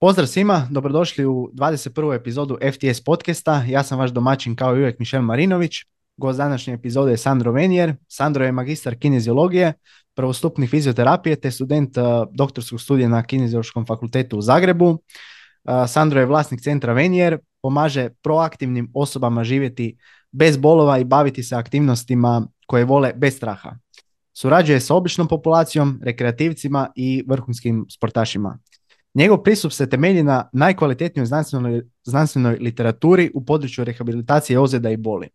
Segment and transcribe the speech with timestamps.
[0.00, 2.14] Pozdrav svima, dobrodošli u 21.
[2.14, 3.64] epizodu FTS podcasta.
[3.68, 5.74] Ja sam vaš domaćin kao i uvijek Mišel Marinović.
[6.16, 7.94] Gost današnje epizode je Sandro Venijer.
[8.08, 9.72] Sandro je magistar kineziologije,
[10.14, 14.86] prvostupni fizioterapije te student uh, doktorskog studija na Kineziološkom fakultetu u Zagrebu.
[14.88, 15.00] Uh,
[15.88, 19.96] Sandro je vlasnik centra Venijer, pomaže proaktivnim osobama živjeti
[20.32, 23.76] bez bolova i baviti se aktivnostima koje vole bez straha.
[24.32, 28.58] Surađuje sa običnom populacijom, rekreativcima i vrhunskim sportašima.
[29.14, 35.28] Njegov pristup se temelji na najkvalitetnijoj znanstvenoj, znanstvenoj literaturi u području rehabilitacije ozljeda i boli.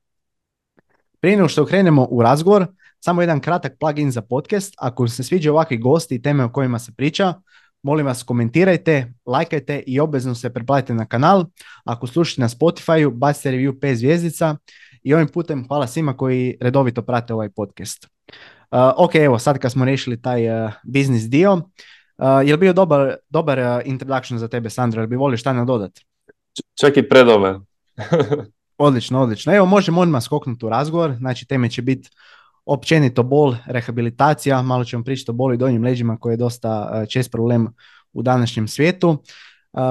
[1.20, 2.66] Prije nego što krenemo u razgovor,
[3.00, 4.74] samo jedan kratak plugin za podcast.
[4.78, 7.34] Ako se sviđa ovakvi gosti i teme o kojima se priča,
[7.84, 11.46] molim vas komentirajte, lajkajte i obvezno se preplatite na kanal.
[11.84, 14.56] Ako slušate na Spotify-u, bacite review 5 zvijezdica
[15.04, 18.08] i ovim putem hvala svima koji redovito prate ovaj podcast.
[18.72, 21.62] Uh, ok, evo sad kad smo riješili taj uh, biznis dio,
[22.18, 25.02] Uh, je li bio dobar, dobar uh, introduction za tebe, Sandra?
[25.02, 26.00] Jel bi volio šta nadodat?
[26.80, 27.60] Čak i predobar.
[28.78, 29.56] odlično, odlično.
[29.56, 31.16] Evo, možemo odmah skoknuti u razgovor.
[31.18, 32.10] Znači, teme će biti
[32.66, 37.32] općenito bol, rehabilitacija, malo ćemo pričati o boli donjim leđima koji je dosta uh, čest
[37.32, 37.68] problem
[38.14, 39.10] u današnjem svijetu.
[39.10, 39.20] Uh,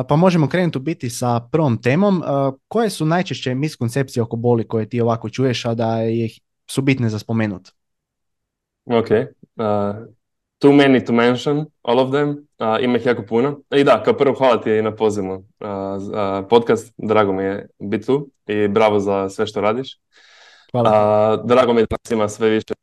[0.09, 2.17] pa možemo krenuti u biti sa prvom temom.
[2.17, 6.29] Uh, koje su najčešće miskoncepcije oko boli koje ti ovako čuješ, a da je,
[6.71, 7.69] su bitne za spomenut?
[8.85, 9.09] Ok.
[10.63, 12.31] Uh, too many to mention, all of them.
[12.59, 13.61] Uh, ima ih jako puno.
[13.71, 15.43] I da, kao prvo hvala ti i na pozivu uh,
[15.99, 16.95] za podcast.
[16.97, 19.99] Drago mi je biti tu i bravo za sve što radiš.
[20.73, 21.35] Hvala.
[21.35, 22.75] Uh, drago mi je da nas ima sve više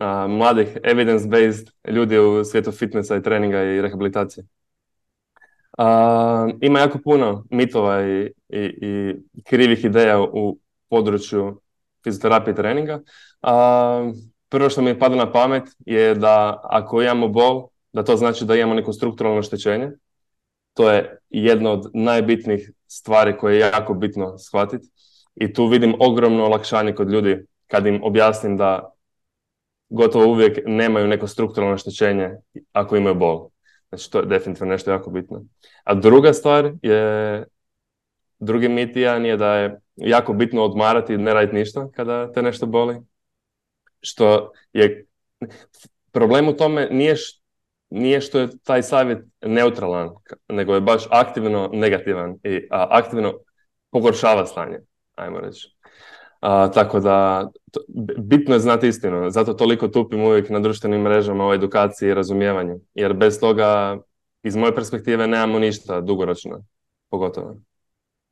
[0.00, 4.46] uh, mladih, evidence-based ljudi u svijetu fitnessa i treninga i rehabilitacije.
[5.78, 5.84] Uh,
[6.60, 10.58] ima jako puno mitova i, i, i krivih ideja u
[10.90, 11.60] području
[12.04, 13.00] fizioterapije i treninga.
[14.48, 18.44] Prvo što mi je pada na pamet je da ako imamo bol, da to znači
[18.44, 19.90] da imamo neko strukturalno oštećenje.
[20.74, 24.88] To je jedna od najbitnijih stvari koje je jako bitno shvatiti.
[25.34, 28.92] I tu vidim ogromno olakšanje kod ljudi kad im objasnim da
[29.88, 32.30] gotovo uvijek nemaju neko strukturalno oštećenje
[32.72, 33.48] ako imaju bol.
[33.88, 35.42] Znači to je definitivno nešto jako bitno.
[35.84, 37.44] A druga stvar je,
[38.38, 42.66] drugi mit je da je jako bitno odmarati i ne raditi ništa kada te nešto
[42.66, 43.00] boli
[44.04, 45.06] što je
[46.12, 47.40] problem u tome nije, š,
[47.90, 50.10] nije što je taj savjet neutralan,
[50.48, 53.34] nego je baš aktivno negativan i a, aktivno
[53.90, 54.78] pogoršava stanje,
[55.14, 55.76] ajmo reći.
[56.40, 57.80] A, tako da, to,
[58.18, 62.80] bitno je znati istinu, zato toliko tupim uvijek na društvenim mrežama o edukaciji i razumijevanju,
[62.94, 63.98] jer bez toga,
[64.42, 66.64] iz moje perspektive, nemamo ništa dugoročno,
[67.10, 67.56] pogotovo.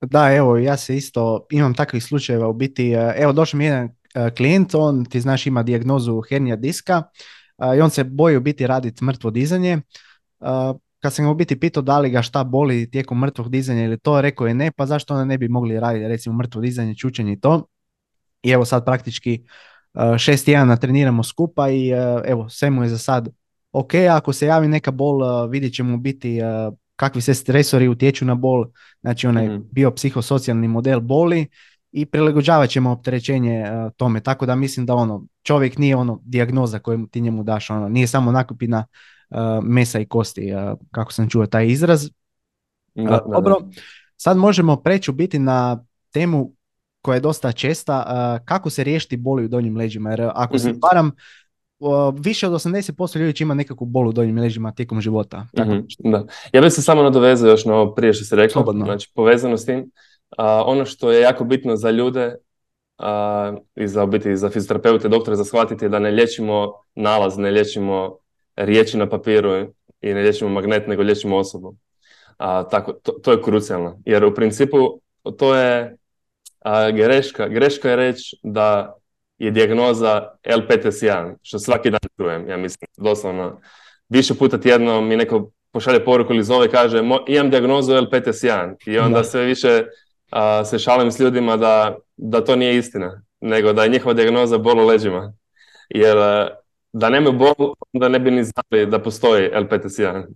[0.00, 4.01] Da, evo, ja se isto imam takvih slučajeva u biti, evo došao mi jedan E,
[4.36, 7.02] klijent, on ti znaš ima dijagnozu hernija diska
[7.58, 9.72] e, i on se boji u biti raditi mrtvo dizanje.
[9.72, 9.80] E,
[11.00, 13.98] kad sam ga u biti pitao da li ga šta boli tijekom mrtvog dizanja ili
[13.98, 17.32] to, rekao je ne, pa zašto onda ne bi mogli raditi recimo mrtvo dizanje, čučenje
[17.32, 17.66] i to.
[18.42, 19.44] I evo sad praktički
[20.18, 21.88] šest tjedana treniramo skupa i
[22.24, 23.28] evo sve mu je za sad
[23.72, 26.40] ok, ako se javi neka bol vidjet ćemo biti
[26.96, 28.66] kakvi se stresori utječu na bol,
[29.00, 29.68] znači onaj mm.
[29.70, 31.46] bio psihosocijalni model boli
[31.92, 34.20] i prilagođavat ćemo opterećenje uh, tome.
[34.20, 38.06] Tako da mislim da ono, čovjek nije ono dijagnoza koju ti njemu daš, ono, nije
[38.06, 38.84] samo nakupina
[39.30, 42.08] uh, mesa i kosti, uh, kako sam čuo taj izraz.
[42.94, 43.56] Da, da, Dobro,
[44.16, 46.53] sad možemo preći u biti na temu
[47.03, 50.74] koja je dosta česta, kako se riješiti boli u donjim leđima, jer ako mm-hmm.
[50.74, 51.10] se varam,
[52.19, 55.47] više od 80% ljudi će ima nekakvu bolu u donjim leđima tijekom života.
[55.56, 56.26] Tako mm-hmm, da.
[56.53, 59.64] Ja bih se samo nadovezao još na ovo prije što se rekao, znači povezano s
[59.64, 59.91] tim,
[60.38, 62.34] a, ono što je jako bitno za ljude
[62.98, 67.50] a, i za biti za fizioterapeute, doktore za shvatiti je da ne liječimo nalaz, ne
[67.50, 68.19] liječimo
[68.56, 69.53] riječi na papiru
[70.00, 71.76] i ne liječimo magnet, nego liječimo osobu.
[72.38, 74.00] A, tako, to, to je krucijalno.
[74.04, 75.00] Jer u principu
[75.38, 75.97] to je
[76.60, 77.48] a, greška.
[77.48, 78.94] Greška je reći da
[79.38, 83.60] je dijagnoza L5S1, što svaki dan čujem, ja mislim, doslovno.
[84.09, 89.18] Više puta tjedno mi neko pošalje poruku ili zove kaže imam dijagnozu L5S1 i onda
[89.18, 89.24] da.
[89.24, 89.84] sve više
[90.32, 94.58] a, se šalim s ljudima da, da to nije istina, nego da je njihova dijagnoza
[94.58, 95.34] bol u leđima.
[95.88, 96.16] Jer
[96.92, 100.26] da nemaju bol, onda ne bi ni znali da postoji L5S1.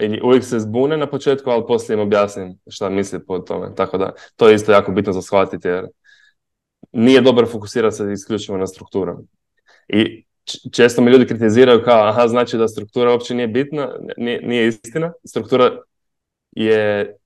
[0.00, 3.74] i uvijek se zbune na početku, ali poslije im objasnim šta misli po tome.
[3.74, 5.86] Tako da, to je isto jako bitno za shvatiti, jer
[6.92, 9.18] nije dobro fokusirati se isključivo na strukturu.
[9.88, 10.24] I
[10.72, 15.12] često me ljudi kritiziraju kao, aha, znači da struktura uopće nije bitna, nije, nije istina.
[15.24, 15.70] Struktura
[16.52, 17.16] je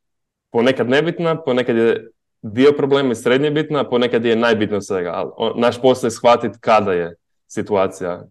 [0.51, 2.11] ponekad nebitna, ponekad je
[2.43, 5.11] dio problema i srednje bitna, a ponekad je najbitnije svega.
[5.15, 7.15] Ali naš posao je shvatiti kada je
[7.47, 8.25] situacija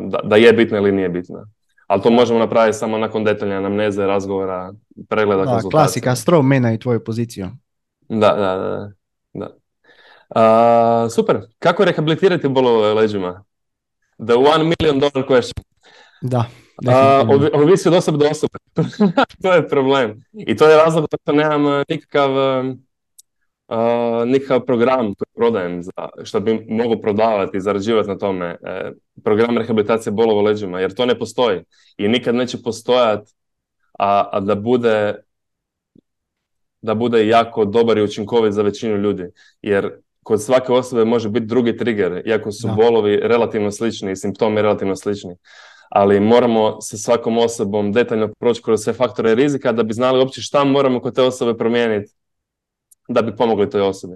[0.00, 1.46] da, da je bitna ili nije bitna.
[1.86, 4.72] Ali to možemo napraviti samo nakon detaljne anamneze, razgovora,
[5.08, 5.70] pregleda, Da, konzultacije.
[5.70, 7.48] klasika, strov mena i tvoju poziciju.
[8.08, 8.90] Da, da, da.
[9.34, 9.56] da.
[10.34, 11.40] A, super.
[11.58, 13.44] Kako rehabilitirati bolove leđima?
[14.26, 15.62] The one million dollar question.
[16.22, 16.44] Da,
[16.86, 18.58] A, ovisi od osobe do osobe.
[19.42, 20.24] to je problem.
[20.32, 22.30] I to je razlog što nemam eh, nikakav,
[23.68, 28.56] a, nikakav program koji prodajem za, što bi mogao prodavati i zarađivati na tome.
[28.64, 28.92] E,
[29.24, 31.60] program rehabilitacije bolova leđima, jer to ne postoji.
[31.96, 33.32] I nikad neće postojati,
[33.98, 35.14] a, a da bude
[36.82, 39.24] da bude jako dobar i učinkovit za većinu ljudi.
[39.62, 39.90] Jer
[40.22, 42.72] kod svake osobe može biti drugi trigger, iako su Da.
[42.72, 45.34] bolovi relativno slični i simptomi relativno slični.
[45.90, 50.42] Ali moramo sa svakom osobom detaljno proći kroz sve faktore rizika da bi znali uopće
[50.42, 52.12] šta moramo kod te osobe promijeniti
[53.08, 54.14] da bi pomogli toj osobi.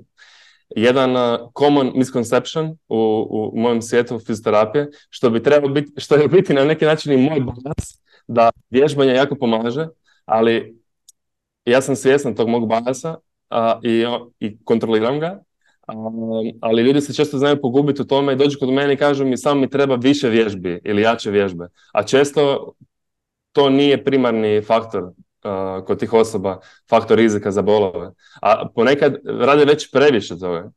[0.77, 6.29] Jedan uh, common misconception u, u mojem svijetu fizioterapije, što bi trebalo biti, što je
[6.29, 9.89] biti na neki način i moj balans, da vježbanje jako pomaže,
[10.25, 10.81] ali
[11.65, 13.17] ja sam svjestan tog mog balansa
[13.51, 14.07] a, i,
[14.41, 15.43] i kontroliram ga,
[16.61, 19.37] ali ljudi se često znaju pogubiti u tome i dođu kod mene i kažu mi
[19.37, 21.69] samo mi treba više vježbi ili jače vježbe.
[21.93, 22.73] A često
[23.53, 25.11] to nije primarni faktor
[25.43, 26.61] a, kod tih osoba,
[26.91, 28.11] faktor rizika za bolove.
[28.43, 30.71] A ponekad rade već previše toga.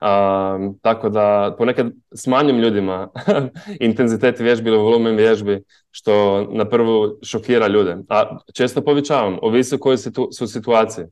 [0.00, 3.08] A, tako da ponekad smanjim ljudima
[3.80, 7.96] intenzitet vježbi ili volumen vježbi, što na prvu šokira ljude.
[8.08, 11.04] A često povećavam, ovisi u kojoj situ, su situaciji.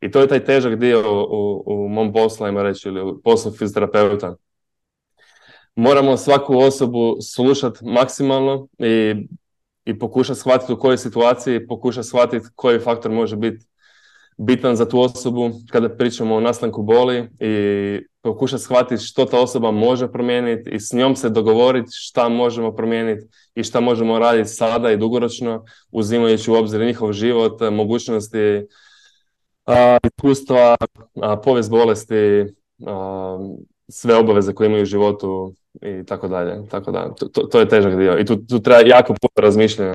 [0.00, 3.52] I to je taj težak dio u, u mom poslu, ajmo reći, ili u poslu
[3.52, 4.36] fizioterapeuta.
[5.76, 9.14] Moramo svaku osobu slušati maksimalno i,
[9.84, 13.66] i pokušati shvatiti u kojoj situaciji, pokušati shvatiti koji faktor može biti
[14.38, 19.70] bitan za tu osobu kada pričamo o nastanku boli i pokušati shvatiti što ta osoba
[19.70, 24.90] može promijeniti i s njom se dogovoriti šta možemo promijeniti i šta možemo raditi sada
[24.90, 28.66] i dugoročno, uzimajući u obzir njihov život, mogućnosti,
[30.04, 30.76] iskustva,
[31.44, 32.44] povijest bolesti,
[33.88, 36.68] sve obaveze koje imaju u životu i tako dalje.
[36.68, 39.94] Tako da, to, to, je težak dio i tu, tu treba jako puno razmišljanja.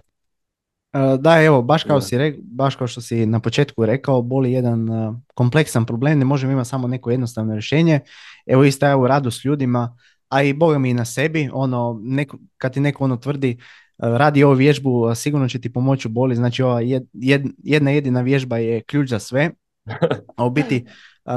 [1.20, 4.88] Da, evo, baš kao, si rek- baš kao što si na početku rekao, boli jedan
[5.34, 8.00] kompleksan problem, ne možemo imati samo neko jednostavno rješenje.
[8.46, 9.98] Evo isto ja u radu s ljudima,
[10.30, 13.58] a i boga mi i na sebi, ono, neko, kad ti neko ono tvrdi,
[13.98, 18.58] radi ovu vježbu, sigurno će ti pomoći u boli, znači ova jed- jedna jedina vježba
[18.58, 19.50] je ključ za sve.
[20.38, 20.86] A u biti,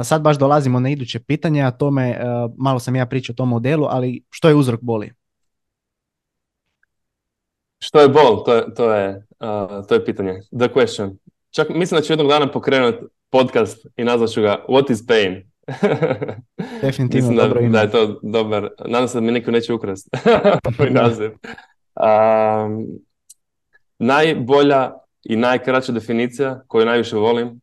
[0.03, 2.23] sad baš dolazimo na iduće pitanje, a tome, e,
[2.57, 5.11] malo sam ja pričao o tom modelu, ali što je uzrok boli?
[7.79, 8.43] Što je bol?
[8.43, 10.33] To je, to je, uh, to je pitanje.
[10.59, 11.15] The question.
[11.51, 15.43] Čak mislim da ću jednog dana pokrenuti podcast i nazvat ću ga What is pain?
[16.81, 17.69] Definitivno mislim da, dobro ime.
[17.69, 18.69] da je to dobar.
[18.85, 20.09] Nadam se da mi niko neće ukrasti
[20.93, 21.01] Da.
[21.01, 21.31] naziv.
[21.95, 22.87] Um,
[23.99, 27.61] najbolja i najkraća definicija koju najviše volim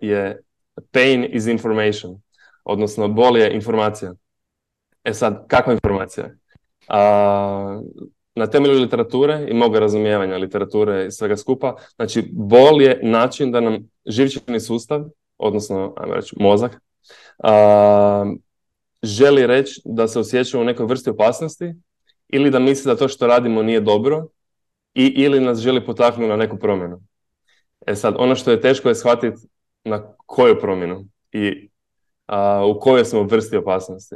[0.00, 0.42] je
[0.90, 2.20] pain is information.
[2.64, 4.14] Odnosno, bol je informacija.
[5.04, 6.30] E sad, kakva informacija?
[6.88, 7.80] A,
[8.34, 13.60] na temelju literature i moga razumijevanja literature i svega skupa, znači bol je način da
[13.60, 15.04] nam živčani sustav,
[15.38, 16.80] odnosno, ajmo reći, mozak,
[17.38, 18.34] a,
[19.02, 21.74] želi reći da se osjećamo u nekoj vrsti opasnosti
[22.28, 24.26] ili da misli da to što radimo nije dobro
[24.94, 27.00] i ili nas želi potaknuti na neku promjenu.
[27.86, 29.36] E sad, ono što je teško je shvatiti
[29.84, 31.68] na koju promjenu i
[32.26, 34.14] a, u kojoj smo vrsti opasnosti.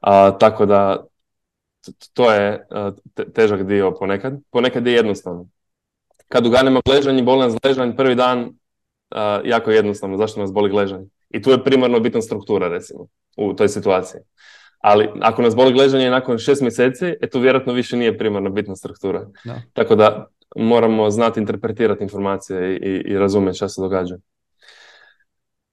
[0.00, 1.04] A, tako da
[2.12, 2.66] to je
[3.14, 4.34] te- težak dio ponekad.
[4.50, 5.46] Ponekad je jednostavno.
[6.28, 7.56] Kad uganemo gležanje, boli nas
[7.96, 8.50] prvi dan,
[9.10, 10.16] a, jako je jednostavno.
[10.16, 11.06] Zašto nas boli gležanje?
[11.30, 14.20] I tu je primarno bitna struktura, recimo, u toj situaciji.
[14.78, 18.76] Ali ako nas boli gležanje nakon šest mjeseci, e tu vjerojatno više nije primarno bitna
[18.76, 19.26] struktura.
[19.44, 19.62] Da.
[19.72, 24.16] Tako da moramo znati interpretirati informacije i, i, razumjeti šta se događa.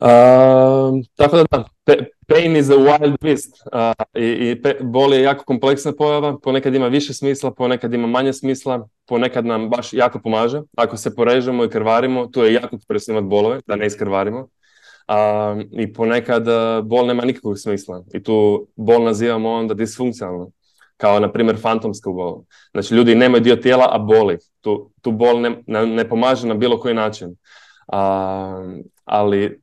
[0.01, 3.53] Um, tako da da, pa- pain is a wild beast.
[3.73, 8.33] Uh, I, i bol je jako kompleksna pojava, ponekad ima više smisla, ponekad ima manje
[8.33, 10.61] smisla, ponekad nam baš jako pomaže.
[10.77, 14.39] Ako se porežemo i krvarimo, tu je jako korisno imati bolove, da ne iskrvarimo.
[14.39, 18.03] Um, I ponekad uh, bol nema nikakvog smisla.
[18.13, 20.51] I tu bol nazivamo onda disfunkcionalno.
[20.97, 22.41] Kao, na primjer, fantomsku bol.
[22.71, 24.37] Znači, ljudi nemaju dio tijela, a boli.
[24.61, 27.27] Tu, tu bol ne, ne, pomaže na bilo koji način.
[27.29, 29.61] Um, ali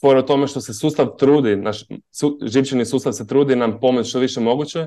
[0.00, 4.08] fora o tome što se sustav trudi, naš su, živčani sustav se trudi nam pomoći
[4.10, 4.86] što više moguće,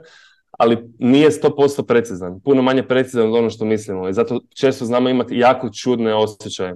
[0.52, 2.40] ali nije 100% precizan.
[2.40, 4.10] Puno manje precizan od ono što mislimo.
[4.10, 6.76] I zato često znamo imati jako čudne osjećaje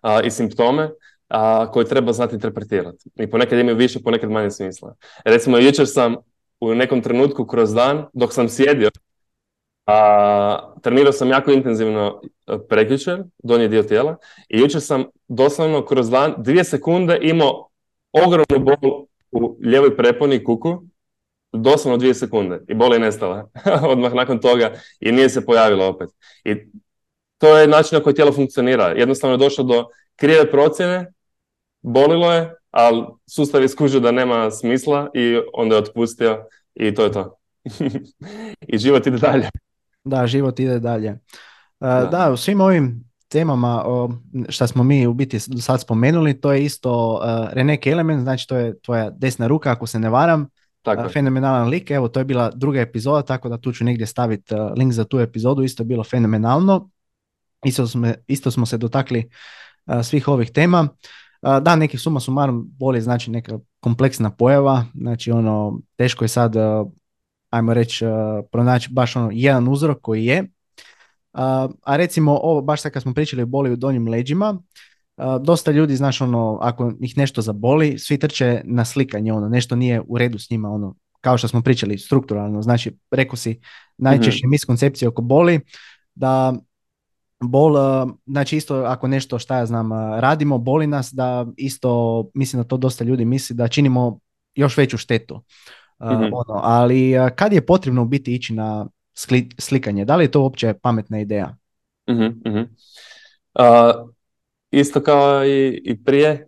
[0.00, 0.90] a, i simptome
[1.28, 3.10] a, koje treba znati interpretirati.
[3.16, 4.94] I ponekad imaju više, ponekad manje smisla.
[5.24, 6.16] Recimo, jučer sam
[6.60, 8.90] u nekom trenutku kroz dan, dok sam sjedio,
[9.90, 14.16] A, trenirao sam jako intenzivno e, prekjučer, donji dio tijela,
[14.48, 17.68] i jučer sam doslovno kroz dan, dvije sekunde imao
[18.12, 20.82] ogromnu bol u ljevoj preponi kuku,
[21.52, 23.50] doslovno dvije sekunde i bol je nestala
[23.92, 26.08] odmah nakon toga i nije se pojavila opet.
[26.44, 26.54] I
[27.38, 28.88] to je način na koji tijelo funkcionira.
[28.88, 31.12] Jednostavno je došlo do krive procjene,
[31.82, 36.44] bolilo je, ali sustav je skužio da nema smisla i onda je otpustio
[36.74, 37.36] i to je to.
[38.72, 39.48] I život ide dalje.
[40.04, 41.18] Da, život ide dalje.
[41.80, 43.84] Da, da u svim ovim temama
[44.48, 47.20] što smo mi u biti sad spomenuli, to je isto uh,
[47.52, 50.48] René Kelemen, znači to je tvoja desna ruka ako se ne varam,
[50.82, 54.54] tako fenomenalan lik, evo to je bila druga epizoda, tako da tu ću negdje staviti
[54.76, 56.90] link za tu epizodu, isto je bilo fenomenalno,
[57.64, 59.30] isto smo, isto smo se dotakli
[60.02, 60.88] svih ovih tema.
[61.42, 66.54] Da, neki suma sumarom boli znači neka kompleksna pojava, znači ono, teško je sad,
[67.50, 68.04] ajmo reći,
[68.52, 70.44] pronaći baš ono jedan uzrok koji je,
[71.82, 74.62] a recimo ovo, baš sad kad smo pričali o boli u donjim leđima,
[75.40, 80.02] dosta ljudi, znaš, ono, ako ih nešto zaboli, svi trče na slikanje, ono, nešto nije
[80.06, 83.60] u redu s njima, ono, kao što smo pričali strukturalno, znači, rekao si,
[83.98, 85.60] najčešće mm miskoncepcije oko boli,
[86.14, 86.54] da
[87.40, 87.74] bol,
[88.26, 92.76] znači isto ako nešto šta ja znam radimo, boli nas da isto, mislim da to
[92.76, 94.18] dosta ljudi misli da činimo
[94.54, 95.42] još veću štetu.
[96.04, 96.24] Mhm.
[96.32, 98.86] ono, ali kad je potrebno biti ići na
[99.58, 101.56] slikanje, da li je to uopće pametna ideja?
[103.58, 104.10] uh
[104.70, 106.46] isto kao i, i prije,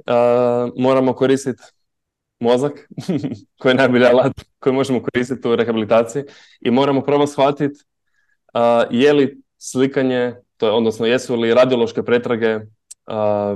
[0.77, 1.63] moramo koristiti
[2.41, 2.89] mozak,
[3.61, 6.23] koji je najbolji alat koji možemo koristiti u rehabilitaciji
[6.61, 7.81] i moramo probati shvatiti
[8.91, 12.61] je li slikanje, to je, odnosno jesu li radiološke pretrage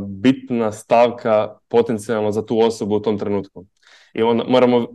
[0.00, 3.65] bitna stavka potencijalno za tu osobu u tom trenutku.
[4.15, 4.87] I onda moramo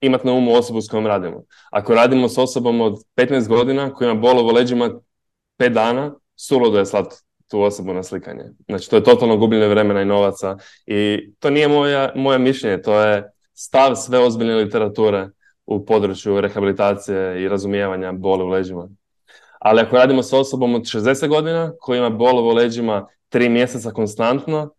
[0.00, 1.42] imati na umu osobu s kojom radimo.
[1.70, 4.90] Ako radimo s osobom od 15 godina koja ima bol u leđima
[5.58, 7.16] 5 dana, suludo je slati
[7.50, 8.44] tu osobu na slikanje.
[8.68, 13.00] Znači, to je totalno gubljenje vremena i novaca i to nije moja, moje mišljenje, to
[13.00, 15.28] je stav sve ozbiljne literature
[15.66, 18.88] u području rehabilitacije i razumijevanja boli u leđima.
[19.58, 23.90] Ali ako radimo s osobom od 60 godina koja ima bol u leđima tri mjeseca
[23.90, 24.70] konstantno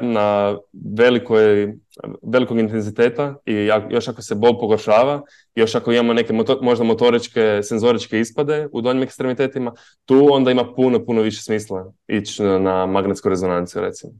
[0.00, 0.58] na
[0.98, 1.74] velikoj,
[2.22, 5.22] velikog intenziteta i još ako se bol pogoršava,
[5.54, 9.72] još ako imamo neke možda motoričke, senzoričke ispade u donjim ekstremitetima,
[10.04, 14.12] tu onda ima puno, puno više smisla ići na magnetsku rezonanciju recimo.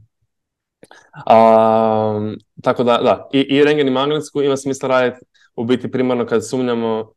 [1.26, 2.30] A,
[2.62, 6.48] tako da, da, i, i rengen i magnetsku ima smisla raditi u biti primarno kad
[6.48, 7.12] sumnjamo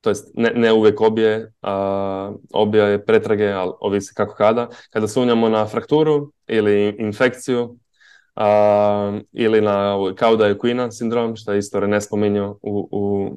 [0.00, 5.48] to jest ne, ne uvijek obje, a, obje pretrage, ali ovisi kako kada, kada sumnjamo
[5.48, 7.76] na frakturu ili infekciju
[8.36, 13.36] a, ili na kauda equina sindrom, što je isto ne spominjao u, u,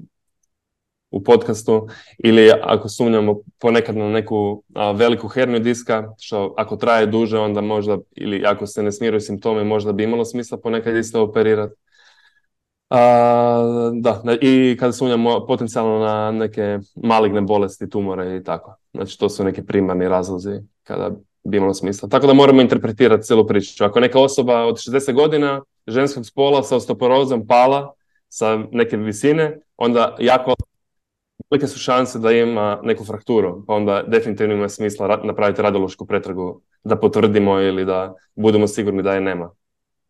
[1.11, 1.87] u podcastu,
[2.17, 4.63] ili ako sumnjamo ponekad na neku
[4.95, 9.63] veliku herniju diska, što ako traje duže, onda možda, ili ako se ne smiruju simptomi,
[9.63, 11.75] možda bi imalo smisla ponekad isto operirati.
[12.91, 18.75] A, da, i kada sumnjamo potencijalno na neke maligne bolesti, tumore i tako.
[18.93, 21.11] Znači to su neki primarni razlozi kada
[21.43, 22.09] bi imalo smisla.
[22.09, 23.83] Tako da moramo interpretirati cijelu priču.
[23.83, 27.93] Ako neka osoba od 60 godina ženskog spola sa osteoporozom pala
[28.29, 30.53] sa neke visine, onda jako
[31.51, 36.61] velike su šanse da ima neku frakturu, pa onda definitivno ima smisla napraviti radiološku pretragu
[36.83, 39.51] da potvrdimo ili da budemo sigurni da je nema.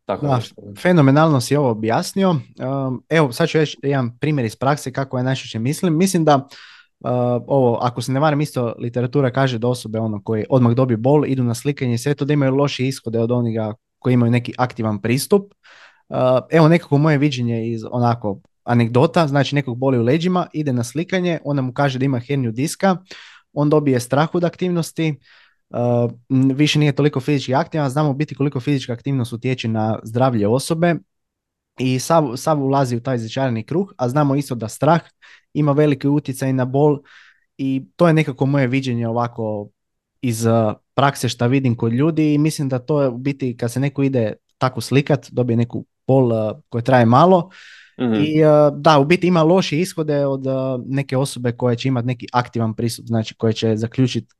[0.05, 0.39] Tako da,
[0.81, 2.35] fenomenalno si ovo objasnio.
[3.09, 5.97] Evo, sad ću reći jedan primjer iz prakse kako ja najčešće mislim.
[5.97, 7.11] Mislim da uh,
[7.47, 11.25] ovo, ako se ne varam, isto literatura kaže da osobe ono koji odmah dobiju bol,
[11.25, 14.53] idu na slikanje i sve to da imaju loši ishode od onoga koji imaju neki
[14.57, 15.53] aktivan pristup.
[16.09, 16.17] Uh,
[16.51, 21.39] evo nekako moje viđenje iz onako anegdota, znači nekog boli u leđima, ide na slikanje,
[21.43, 22.97] ona mu kaže da ima herniju diska,
[23.53, 25.19] on dobije strah od aktivnosti,
[25.73, 26.11] Uh,
[26.55, 30.95] više nije toliko fizički aktivan, znamo biti koliko fizička aktivnost utječe na zdravlje osobe.
[31.79, 35.01] I sav, sav ulazi u taj začarani kruh, a znamo isto da strah
[35.53, 36.99] ima veliki utjecaj na bol.
[37.57, 39.69] I to je nekako moje viđenje ovako
[40.21, 42.33] iz uh, prakse što vidim kod ljudi.
[42.33, 45.85] I mislim da to je u biti kad se neko ide tako slikat, dobije neku
[46.07, 47.49] bol uh, koja traje malo.
[48.01, 48.13] Mhm.
[48.13, 48.41] i
[48.73, 50.43] da, u biti ima loše ishode od
[50.85, 54.35] neke osobe koja će imati neki aktivan pristup, znači koje će zaključiti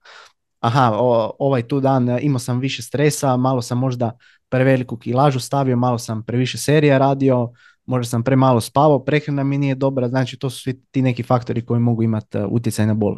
[0.61, 0.91] aha,
[1.39, 4.11] ovaj tu dan e, imao sam više stresa, malo sam možda
[4.49, 7.49] preveliku kilažu stavio, malo sam previše serija radio,
[7.85, 11.65] možda sam premalo spavao, prehrana mi nije dobra, znači to su svi ti neki faktori
[11.65, 13.17] koji mogu imati e, utjecaj na bol.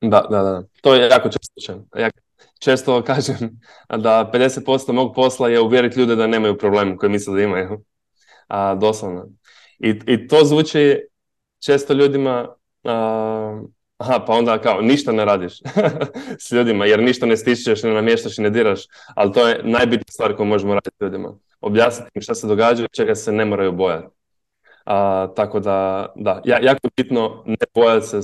[0.00, 0.62] Da, da, da.
[0.80, 1.84] To je jako često.
[1.96, 2.10] Ja
[2.58, 7.42] često kažem da 50% mog posla je uvjeriti ljude da nemaju problem koji misle da
[7.42, 7.84] imaju.
[8.48, 9.28] A, doslovno.
[9.78, 10.96] I, I to zvuči
[11.64, 12.48] često ljudima
[12.84, 13.62] a,
[14.00, 15.52] Aha, pa onda kao ništa ne radiš
[16.44, 18.80] s ljudima, jer ništa ne stičeš, ne namještaš i ne diraš,
[19.14, 21.34] ali to je najbitnija stvar koju možemo raditi s ljudima.
[21.60, 24.08] Objasniti im šta se događa i čega se ne moraju bojati.
[24.84, 28.20] A, tako da, da, jako bitno ne bojati se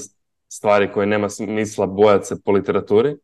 [0.49, 3.17] stvari koje nema smisla bojati se po literaturi,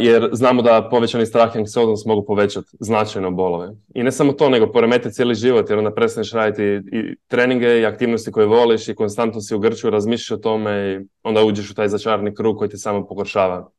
[0.00, 3.70] jer znamo da povećani strah i anksioznost mogu povećati značajno bolove.
[3.94, 7.86] I ne samo to, nego poremeti cijeli život, jer onda prestaneš raditi i, treninge i
[7.86, 11.74] aktivnosti koje voliš i konstantno si u grču, razmišljaš o tome i onda uđeš u
[11.74, 13.70] taj začarni krug koji ti samo pogoršava.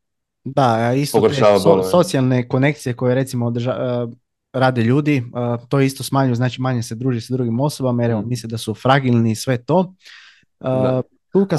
[0.43, 1.35] Da, isto te
[1.91, 4.15] socijalne konekcije koje recimo održa, e,
[4.53, 8.29] rade ljudi, uh, to isto smanjuje, znači manje se druži sa drugim osobama jer mm.
[8.29, 9.93] misle da su fragilni i sve to.
[10.59, 11.01] Uh,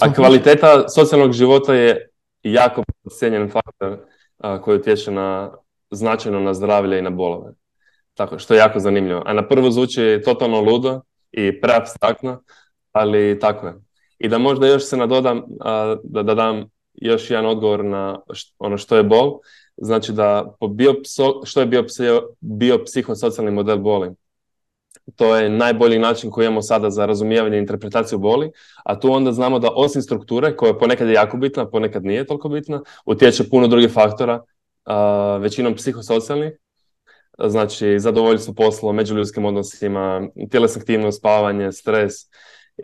[0.01, 2.09] A kvaliteta socijalnog života je
[2.53, 3.99] jako cijenjen faktor
[4.63, 5.53] koji utječe na,
[5.91, 7.53] značajno na zdravlje i na bolove.
[8.15, 9.23] Tako, što je jako zanimljivo.
[9.27, 11.01] A na prvo zvuči totalno ludo
[11.33, 12.43] i preabstraktno,
[12.93, 13.75] ali tako je.
[14.19, 15.43] I da možda još se nadodam,
[16.05, 18.21] da, da dam još jedan odgovor na
[18.59, 19.39] ono što je bol.
[19.77, 21.85] Znači da po biopso, što je
[22.41, 24.11] biopsihosocijalni model boli?
[25.17, 28.51] To je najbolji način koji imamo sada za razumijevanje i interpretaciju boli,
[28.85, 32.49] a tu onda znamo da osim strukture, koja ponekad je jako bitna, ponekad nije toliko
[32.49, 34.43] bitna, utječe puno drugih faktora,
[35.41, 36.53] većinom psihosocijalnih,
[37.39, 42.13] znači zadovoljstvo poslom, međuljudskim odnosima, tjelesna aktivnost, spavanje, stres,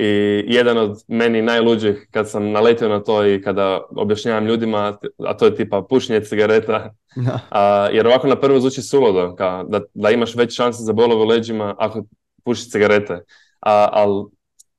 [0.01, 5.37] i jedan od meni najluđih kad sam naletio na to i kada objašnjavam ljudima, a
[5.37, 6.95] to je tipa pušenje cigareta,
[7.51, 11.23] a, jer ovako na prvo zvuči suludo, kao da, da imaš već šanse za bolove
[11.23, 12.05] u leđima ako
[12.45, 13.21] pušiš cigarete.
[13.61, 14.25] A, ali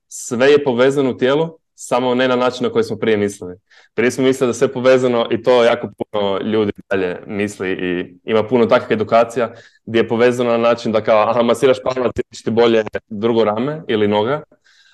[0.08, 3.56] sve je povezano u tijelu, samo ne na način na koji smo prije mislili.
[3.94, 8.48] Prije smo mislili da sve povezano i to jako puno ljudi dalje misli i ima
[8.48, 9.54] puno takvih edukacija
[9.86, 12.12] gdje je povezano na način da kao aha, masiraš palac
[12.44, 14.44] ti bolje drugo rame ili noga,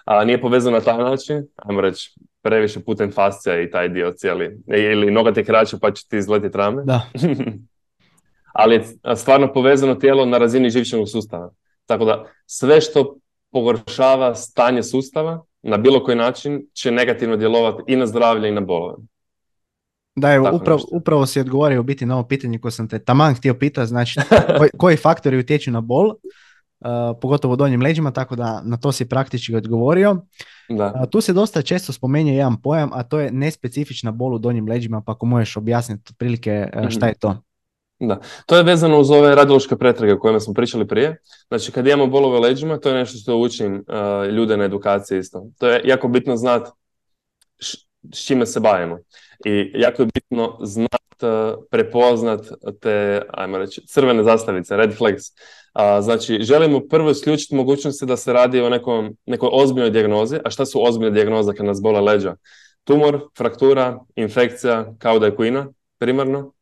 [0.09, 4.57] a nije povezano na taj način, ajmo reći, previše putem fascija i taj dio cijeli.
[4.67, 6.83] Ili noga te kraće pa će ti izletiti rame.
[6.83, 7.01] Da.
[8.59, 8.85] Ali je
[9.15, 11.51] stvarno povezano tijelo na razini živčanog sustava.
[11.85, 13.17] Tako da sve što
[13.51, 18.61] pogoršava stanje sustava na bilo koji način će negativno djelovati i na zdravlje i na
[18.61, 18.95] bolove.
[20.15, 23.53] Da, je, upravo, upravo si odgovorio biti na ovo pitanje koje sam te taman htio
[23.53, 24.19] pitati, znači
[24.57, 26.13] koji, koji faktori utječu na bol,
[26.79, 30.17] Uh, pogotovo u donjim leđima, tako da na to si praktički odgovorio.
[30.69, 30.85] Da.
[30.85, 34.67] Uh, tu se dosta često spomenje jedan pojam, a to je nespecifična bol u donjim
[34.67, 37.37] leđima, pa ako možeš objasniti otprilike uh, šta je to.
[37.99, 41.17] Da, to je vezano uz ove radiološke pretrage o kojima smo pričali prije.
[41.47, 43.83] Znači, kad imamo bolove u leđima, to je nešto što učim
[44.31, 45.45] ljude na edukaciji isto.
[45.57, 46.69] To je jako bitno znati
[48.13, 48.97] s čime se bavimo.
[49.45, 50.98] I jako je bitno znat,
[51.71, 52.41] prepoznat
[52.81, 55.23] te, ajmo reći, crvene zastavice, red flags.
[55.73, 60.37] A, znači, želimo prvo isključiti mogućnosti da se radi o nekom, nekoj ozbiljnoj dijagnozi.
[60.45, 62.35] A šta su ozbiljne dijagnoze kad nas bole leđa?
[62.83, 66.53] Tumor, fraktura, infekcija, kao da je kuina, primarno.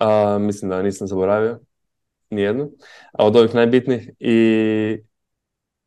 [0.00, 1.58] A, mislim da nisam zaboravio
[2.30, 2.70] nijednu.
[3.12, 4.10] A od ovih najbitnijih.
[4.18, 4.98] I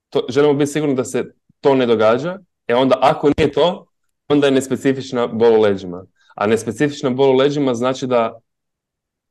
[0.09, 1.25] to, želimo biti sigurni da se
[1.61, 2.39] to ne događa.
[2.67, 3.85] E onda, ako nije to,
[4.27, 6.05] onda je nespecifična bol u leđima.
[6.39, 8.39] A nespecifična bol u leđima znači da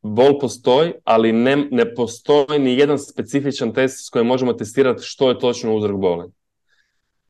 [0.02, 5.28] bol postoji, ali ne, ne postoji ni jedan specifičan test s kojim možemo testirati što
[5.28, 6.26] je točno uzrok boli.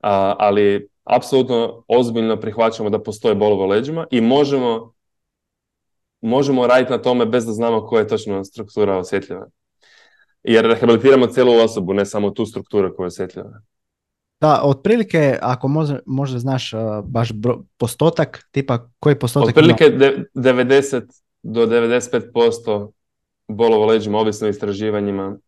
[0.03, 4.93] A, ali apsolutno ozbiljno prihvaćamo da postoje bolove u leđima i možemo,
[6.21, 9.47] možemo raditi na tome bez da znamo koja je točno struktura osjetljiva.
[10.43, 13.61] Jer rehabilitiramo cijelu osobu, ne samo tu strukturu koja je osjetljiva.
[14.40, 20.24] Da, otprilike, ako možda, možda znaš uh, baš bro, postotak, tipa koji postotak Otprilike ima?
[20.35, 21.03] 90
[21.42, 22.90] do 95%
[23.48, 25.38] bolova leđima, ovisno istraživanjima,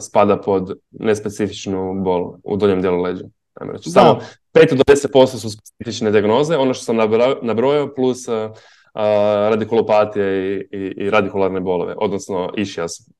[0.00, 3.24] spada pod nespecifičnu bol u donjem dijelu leđa.
[3.60, 3.90] Reći.
[3.90, 4.20] Samo
[4.54, 6.96] 5 do 10% su specifične dijagnoze, ono što sam
[7.42, 8.26] nabrojao, plus
[9.50, 13.10] radikulopatije i, i, i radikularne bolove, odnosno išijas,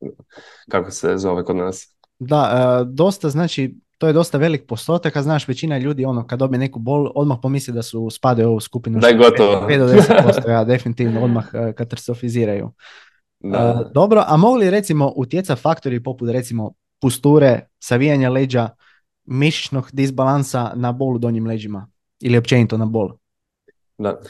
[0.68, 1.96] kako se zove kod nas.
[2.18, 6.58] Da, dosta, znači, to je dosta velik postotak, a znaš, većina ljudi, ono, kad dobije
[6.58, 9.00] neku bol, odmah pomisli da su spadaju u ovu skupinu.
[9.00, 9.66] Da je gotovo.
[9.68, 12.70] 5 do 10%, ja, definitivno, odmah uh, katastrofiziraju.
[13.40, 13.80] Da.
[13.80, 18.68] Uh, dobro, a mogu li recimo utjeca faktori poput recimo pusture, savijanja leđa,
[19.24, 21.88] mišićnog disbalansa na bol u donjim leđima
[22.20, 23.10] ili općenito na bol?
[23.98, 24.20] Da.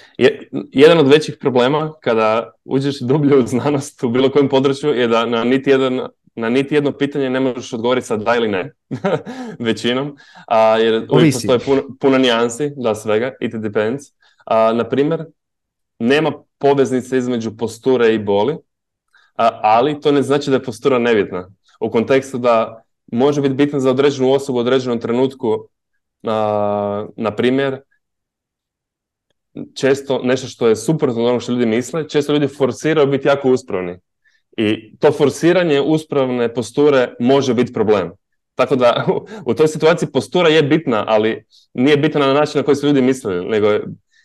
[0.72, 5.26] jedan od većih problema kada uđeš dublje u znanost u bilo kojem području je da
[5.26, 6.00] na niti jedan
[6.34, 8.72] na niti jedno pitanje ne možeš odgovoriti sa da ili ne,
[9.58, 10.16] većinom,
[10.46, 14.04] a, jer uvijek postoje puno, puno nijansi, da svega, it depends.
[14.44, 15.24] A, na primjer,
[15.98, 18.56] nema poveznice između posture i boli,
[19.36, 21.50] a, ali to ne znači da je postura nebitna.
[21.80, 25.68] U kontekstu da može biti bitna za određenu osobu u određenom trenutku,
[26.22, 27.80] a, na primjer,
[29.74, 33.50] često nešto što je suprotno od onog što ljudi misle, često ljudi forsiraju biti jako
[33.50, 33.98] uspravni.
[34.60, 38.10] I to forsiranje uspravne posture može biti problem.
[38.54, 39.06] Tako da
[39.46, 41.44] u, toj situaciji postura je bitna, ali
[41.74, 43.68] nije bitna na način na koji su ljudi mislili, nego,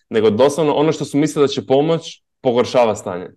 [0.10, 3.30] nego doslovno ono što su mislili da će pomoć pogoršava stanje.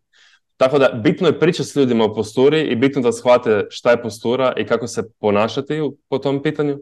[0.56, 4.02] Tako da bitno je pričati s ljudima o posturi i bitno da shvate šta je
[4.02, 6.78] postura i kako se ponašati po tom pitanju.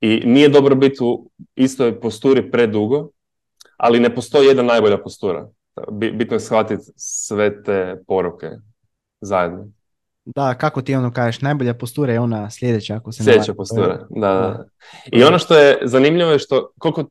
[0.00, 3.10] I nije dobro biti u istoj posturi predugo,
[3.76, 5.48] ali ne postoji jedna najbolja postura.
[5.90, 8.46] Bitno je shvatiti sve te poruke
[9.20, 9.68] zajedno.
[10.24, 14.28] Da, kako ti ono kažeš, najbolja postura je ona sljedeća ako se Sljedeća postura, da,
[14.28, 14.64] da.
[15.12, 17.04] I ono što je zanimljivo je što koliko,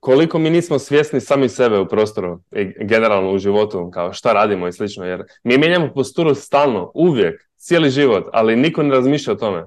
[0.00, 4.68] koliko mi nismo svjesni sami sebe u prostoru i generalno u životu, kao šta radimo
[4.68, 9.36] i slično, jer mi mijenjamo posturu stalno, uvijek, cijeli život, ali niko ne razmišlja o
[9.36, 9.64] tome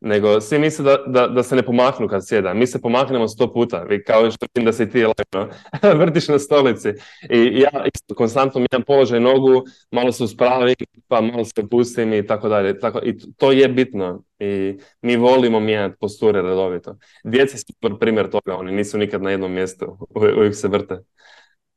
[0.00, 2.54] nego svi misle da, da, da, se ne pomaknu kad sjeda.
[2.54, 5.54] Mi se pomaknemo sto puta, vi kao što vidim da se ti lagno
[6.04, 6.88] vrtiš na stolici.
[7.30, 10.74] I ja isto konstantno mijenjam položaj nogu, malo se uspravim,
[11.08, 12.78] pa malo se pustim i tako dalje.
[12.78, 14.22] Tako, I to je bitno.
[14.38, 16.96] I mi volimo mijenjati posture redovito.
[17.24, 20.98] Djeca su primjer toga, oni nisu nikad na jednom mjestu, uvijek se vrte.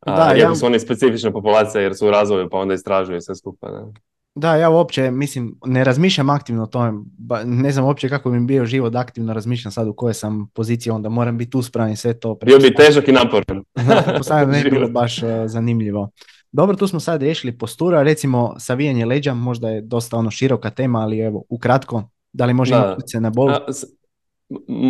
[0.05, 0.55] Da, ja...
[0.55, 3.69] su oni specifična populacija jer su u razvoju pa onda istražuju sve skupa.
[3.69, 4.12] Da.
[4.35, 7.03] Da, ja uopće, mislim, ne razmišljam aktivno o tome,
[7.45, 10.91] ne znam uopće kako bi mi bio život aktivno razmišljam sad u kojoj sam poziciji,
[10.91, 12.37] onda moram biti uspravan i sve to.
[12.45, 13.63] Bio bi težak i naporan.
[14.29, 16.09] da, ne bilo baš uh, zanimljivo.
[16.51, 20.99] Dobro, tu smo sad riješili postura, recimo savijanje leđa, možda je dosta ono široka tema,
[20.99, 23.51] ali evo, ukratko, da li može imati na bol?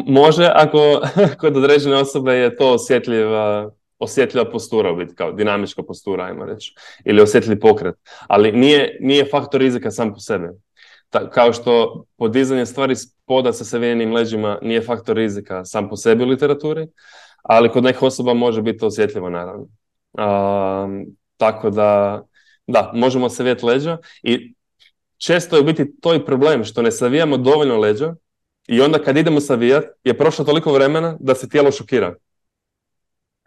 [0.07, 1.01] može, ako
[1.39, 6.75] kod određene osobe je to osjetljiva osjetljiva postura biti, kao dinamička postura, ajmo reći,
[7.05, 7.95] ili osjetljiv pokret.
[8.27, 10.47] Ali nije, nije faktor rizika sam po sebi.
[11.09, 16.23] Ta, kao što podizanje stvari spoda sa savijenim leđima nije faktor rizika sam po sebi
[16.23, 16.87] u literaturi,
[17.43, 19.67] ali kod nekih osoba može biti osjetljivo, naravno.
[21.37, 22.23] tako da,
[22.67, 24.53] da, možemo savijeti leđa i
[25.17, 28.15] često je u biti to i problem što ne savijamo dovoljno leđa
[28.67, 32.15] i onda kad idemo savijati je prošlo toliko vremena da se tijelo šokira.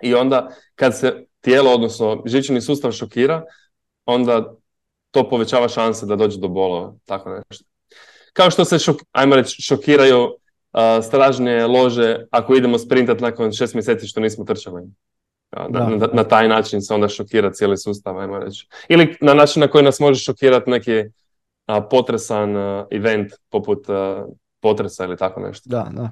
[0.03, 3.43] I onda kad se tijelo, odnosno žičani sustav šokira,
[4.05, 4.55] onda
[5.11, 7.65] to povećava šanse da dođe do bolova, tako nešto.
[8.33, 13.75] Kao što se, šok, ajmo reći, šokiraju uh, stražnje lože ako idemo sprintat nakon šest
[13.75, 14.83] mjeseci što nismo trčali.
[15.69, 18.69] Na, na, taj način se onda šokira cijeli sustav, ajmo reći.
[18.89, 21.05] Ili na način na koji nas može šokirati neki
[21.91, 22.55] potresan
[22.91, 23.87] event poput
[24.61, 25.71] potresa ili tako nešto.
[25.71, 26.11] Da, da.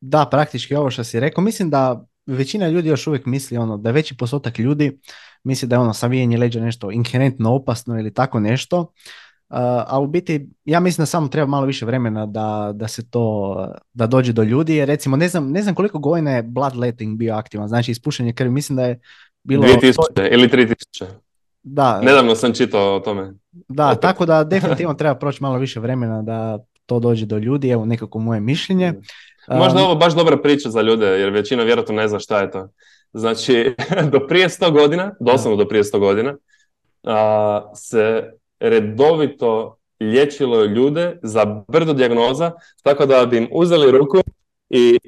[0.00, 1.44] da, praktički ovo što si rekao.
[1.44, 4.98] Mislim da većina ljudi još uvijek misli ono da veći postotak ljudi
[5.44, 8.80] misli da je ono savijenje leđa nešto inherentno opasno ili tako nešto.
[8.80, 8.86] Uh,
[9.86, 13.56] a u biti ja mislim da samo treba malo više vremena da, da se to
[13.92, 14.76] da dođe do ljudi.
[14.76, 18.50] Jer recimo ne znam, ne znam koliko godina je bloodletting bio aktivan znači ispušenje krvi.
[18.50, 19.00] Mislim da je
[19.42, 21.04] bilo 2000 ili 3000
[21.62, 22.00] da.
[22.00, 23.32] Nedavno sam čitao o tome.
[23.52, 27.68] Da tako da definitivno treba proći malo više vremena da to dođe do ljudi.
[27.68, 28.94] Evo nekako moje mišljenje
[29.48, 32.68] Možda ovo baš dobra priča za ljude, jer većina vjerojatno ne zna šta je to.
[33.12, 33.74] Znači,
[34.12, 36.36] do prije 100 godina, doslovno do prije 100 godina,
[37.74, 42.52] se redovito liječilo ljude za brdo dijagnoza,
[42.82, 44.20] tako da bi im uzeli ruku
[44.70, 44.98] i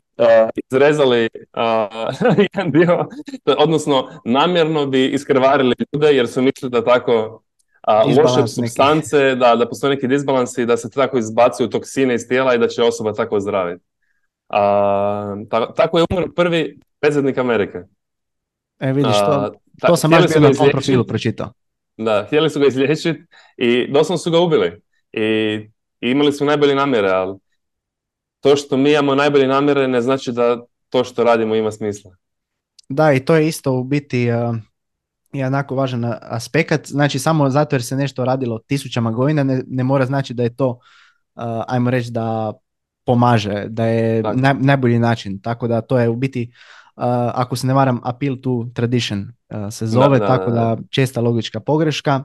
[0.70, 1.28] izrezali
[2.54, 3.06] jedan dio,
[3.58, 7.42] odnosno namjerno bi iskrvarili ljude jer su mislili da tako
[7.82, 12.28] a, loše substance, da, da postoje neki disbalansi i da se tako izbacuju toksine iz
[12.28, 13.84] tijela i da će osoba tako zdraviti.
[14.48, 15.36] A,
[15.76, 17.78] tako je umro prvi predsjednik Amerike.
[18.78, 19.52] E vidiš, to,
[19.86, 21.52] to sam baš bio na tom profilu pročitao.
[21.96, 23.24] Da, htjeli su ga izliječiti
[23.56, 24.80] i doslovno su ga ubili.
[25.12, 25.22] I,
[26.00, 27.38] I, imali su najbolje namjere, ali
[28.40, 32.16] to što mi imamo najbolje namjere ne znači da to što radimo ima smisla.
[32.88, 34.56] Da, i to je isto u biti uh,
[35.32, 36.86] jednako važan aspekt.
[36.86, 40.56] Znači, samo zato jer se nešto radilo tisućama godina ne, ne mora znači da je
[40.56, 42.52] to, uh, ajmo reći da
[43.06, 45.40] pomaže, da je naj, najbolji način.
[45.42, 46.52] Tako da to je u biti,
[46.96, 51.60] uh, ako se ne varam, appeal to tradition uh, se zove, tako da, česta logička
[51.60, 52.24] pogreška.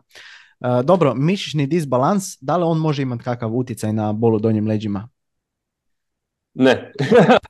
[0.59, 5.09] Uh, dobro, mišićni disbalans, da li on može imati kakav utjecaj na bolu donjim leđima?
[6.53, 6.91] Ne.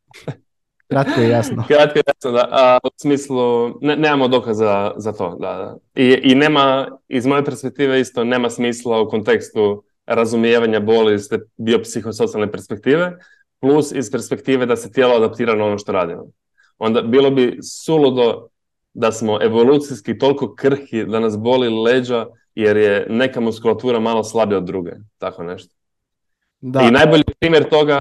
[0.91, 1.63] Kratko i jasno.
[1.67, 2.47] Kratko i jasno, da.
[2.51, 5.37] A, u smislu, ne, nemamo dokaza za to.
[5.39, 5.77] Da, da.
[5.95, 9.83] I, I nema, iz moje perspektive isto, nema smisla u kontekstu
[10.15, 13.17] razumijevanja boli iz te biopsihosocijalne perspektive,
[13.59, 16.25] plus iz perspektive da se tijelo adaptira na ono što radimo.
[16.77, 18.47] Onda bilo bi suludo
[18.93, 24.57] da smo evolucijski toliko krhi da nas boli leđa jer je neka muskulatura malo slabija
[24.57, 25.75] od druge, tako nešto.
[26.61, 26.81] Da.
[26.81, 27.99] I najbolji primjer toga,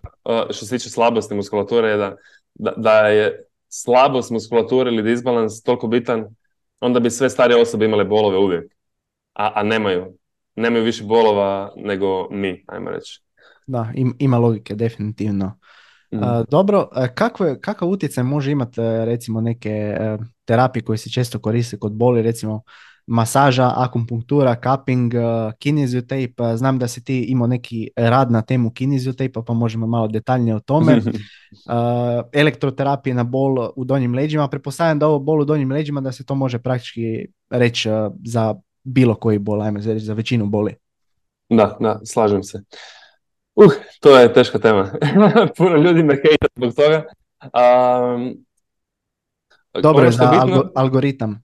[0.51, 2.17] što se tiče slabosti muskulature, je da,
[2.55, 6.27] da, da je slabost muskulature ili disbalans toliko bitan,
[6.81, 8.73] onda bi sve starije osobe imale bolove uvijek.
[9.35, 10.15] A, a nemaju.
[10.57, 13.23] Nemaju više bolova nego mi, ajmo reći.
[13.67, 15.59] Da, ima logike, definitivno.
[16.13, 16.19] Mm.
[16.51, 21.79] dobro, kakve, kakav utjecaj može imati e, recimo neke e, terapije koje se često koriste
[21.79, 22.63] kod boli, recimo
[23.11, 26.57] masaža, akupunktura, cupping, uh, kineziotape.
[26.57, 30.61] Znam da si ti imao neki rad na temu kineziotape, pa možemo malo detaljnije o
[30.61, 31.01] tome.
[32.33, 34.49] elektroterapije na bol u donjim leđima.
[34.49, 37.89] Pretpostavljam da ovo bol u donjim leđima da se to može praktički reći
[38.25, 38.55] za
[38.93, 40.75] bilo koji bol, ajme reći za većinu boli.
[41.49, 42.63] Da, da, slažem se.
[43.55, 44.93] Uh, to je teška tema.
[45.57, 47.05] Puno ljudi me hejta zbog toga.
[47.43, 48.45] Um,
[49.83, 50.31] Dobro je za
[50.75, 51.43] algoritam.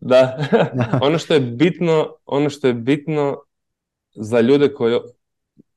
[0.00, 0.38] Da,
[1.06, 3.36] ono što je bitno, ono što je bitno
[4.14, 4.98] za ljude koji,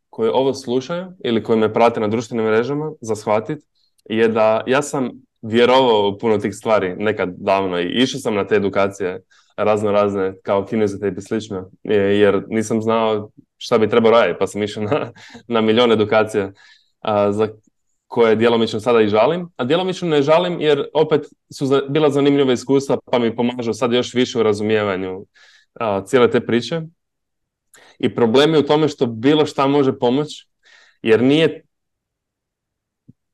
[0.09, 3.59] koji ovo slušaju ili koji me prate na društvenim mrežama za shvatit
[4.05, 8.47] je da ja sam vjerovao u puno tih stvari nekad davno i išao sam na
[8.47, 9.21] te edukacije
[9.57, 14.63] razno razne kao kinezite i slično jer nisam znao šta bi trebao raditi pa sam
[14.63, 15.11] išao na,
[15.47, 16.51] na milion edukacija
[17.31, 17.47] za
[18.07, 22.53] koje djelomično sada i žalim, a djelomično ne žalim jer opet su za, bila zanimljiva
[22.53, 25.25] iskustva pa mi pomažu sad još više u razumijevanju
[26.05, 26.81] cijele te priče.
[27.99, 30.47] I problem je u tome što bilo šta može pomoći
[31.01, 31.63] jer nije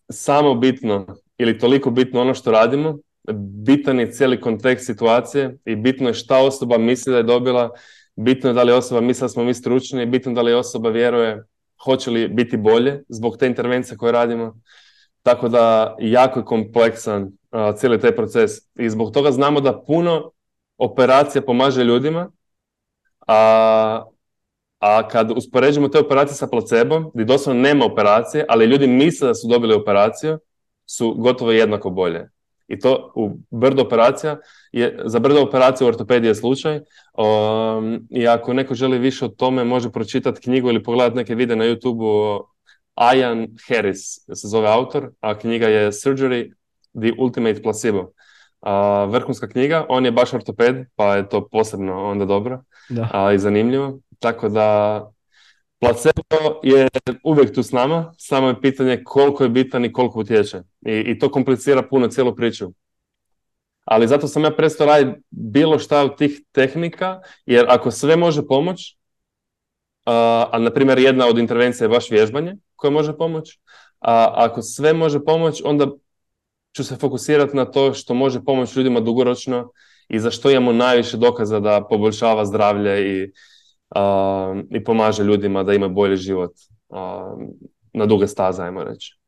[0.09, 2.97] samo bitno ili toliko bitno ono što radimo,
[3.33, 7.69] bitan je cijeli kontekst situacije i bitno je šta osoba misli da je dobila,
[8.15, 10.89] bitno je da li osoba misli da smo mi stručni, bitno je da li osoba
[10.89, 11.43] vjeruje
[11.83, 14.59] hoće li biti bolje zbog te intervencije koje radimo.
[15.23, 17.31] Tako da jako je kompleksan
[17.77, 20.31] cijeli taj proces i zbog toga znamo da puno
[20.77, 22.31] operacija pomaže ljudima,
[23.27, 24.03] a,
[24.79, 29.35] a kad uspoređujemo te operacije sa placebom, gdje doslovno nema operacije, ali ljudi misle da
[29.35, 30.39] su dobili operaciju,
[30.85, 32.29] su gotovo jednako bolje.
[32.67, 34.37] I to u brdo operacija,
[34.71, 36.75] je, za brdo operacija u ortopediji je slučaj.
[36.77, 41.55] Um, I ako neko želi više o tome, može pročitati knjigu ili pogledati neke videe
[41.55, 42.45] na YouTube-u.
[43.15, 44.01] Ian Harris
[44.33, 46.53] se zove autor, a knjiga je Surgery,
[47.01, 47.99] The Ultimate Placebo.
[47.99, 53.31] Uh, vrhunska knjiga, on je baš ortoped, pa je to posebno onda dobro da.
[53.35, 53.99] i zanimljivo.
[54.19, 55.01] Tako da
[55.79, 56.23] Placebo
[56.63, 56.87] je
[57.23, 60.61] uvijek tu s nama, samo je pitanje koliko je bitan i koliko utječe.
[60.85, 62.71] I, i to komplicira puno cijelu priču.
[63.85, 68.47] Ali zato sam ja prestao raditi bilo šta od tih tehnika, jer ako sve može
[68.47, 68.97] pomoći,
[70.05, 73.59] a, a na primjer jedna od intervencija je baš vježbanje koje može pomoći,
[73.99, 75.87] a ako sve može pomoći, onda
[76.75, 79.71] ću se fokusirati na to što može pomoći ljudima dugoročno
[80.09, 83.31] i za što imamo najviše dokaza da poboljšava zdravlje i
[84.71, 86.51] i pomaže ljudima da imaju bolji život
[87.93, 89.19] na duge staze, ajmo reći.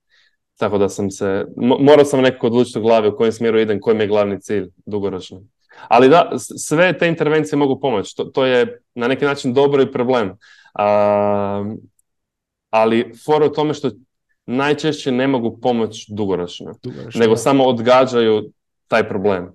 [0.58, 3.98] Tako da sam se, morao sam nekako odlučiti u glavi u kojem smjeru idem, koji
[3.98, 5.42] mi je glavni cilj dugoročno.
[5.88, 8.16] Ali da, sve te intervencije mogu pomoći.
[8.16, 10.38] To, to je na neki način dobro i problem.
[12.70, 13.92] ali for u tome što
[14.46, 16.74] najčešće ne mogu pomoći dugoročno,
[17.16, 18.52] nego samo odgađaju
[18.88, 19.52] taj problem.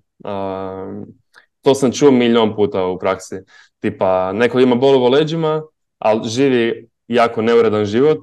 [1.65, 3.37] To sam čuo milion puta u praksi.
[3.81, 5.63] Tipa, neko ima bol u leđima,
[5.99, 8.19] ali živi jako neuredan život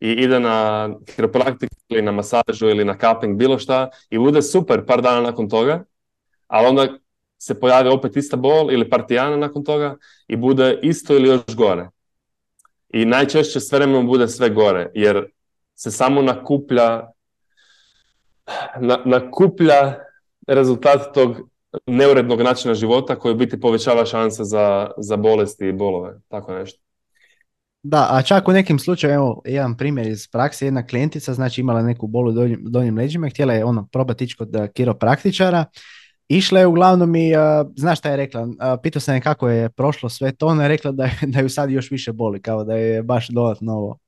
[0.00, 4.86] i ide na kiropraktik ili na masažu ili na cupping, bilo šta i bude super
[4.86, 5.84] par dana nakon toga,
[6.46, 6.88] ali onda
[7.38, 9.96] se pojavi opet ista bol ili partijana nakon toga
[10.28, 11.88] i bude isto ili još gore.
[12.88, 15.26] I najčešće s vremenom bude sve gore, jer
[15.74, 17.10] se samo nakuplja
[18.80, 19.94] na, nakuplja
[20.46, 21.36] rezultat tog
[21.86, 26.80] neurednog načina života koji u biti povećava šanse za, za bolesti i bolove, tako nešto.
[27.82, 31.82] Da, a čak u nekim slučajima, evo, jedan primjer iz prakse, jedna klijentica, znači imala
[31.82, 35.64] neku bolu u donjim, donjim leđima, htjela je ono probati ići kod eh, kiropraktičara,
[36.28, 38.48] išla je uglavnom i, uh, znaš šta je rekla, uh,
[38.82, 41.70] pitao sam je kako je prošlo sve to, ona je rekla da, da ju sad
[41.70, 43.98] još više boli, kao da je baš dodatno ovo.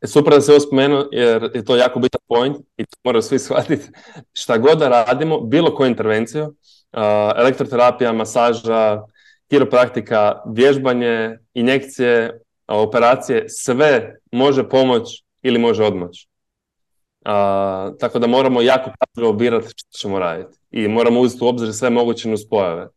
[0.00, 3.22] E, super da se ovo spomenu, jer je to jako bitan point i to moraju
[3.22, 3.88] svi shvatiti.
[4.32, 6.54] Šta god da radimo, bilo koju intervenciju,
[7.36, 9.02] elektroterapija, masaža,
[9.50, 16.28] kiropraktika, vježbanje, injekcije, operacije, sve može pomoći ili može odmoći.
[18.00, 20.58] tako da moramo jako pažljivo birati što ćemo raditi.
[20.70, 22.88] I moramo uzeti u obzir sve moguće nuspojave.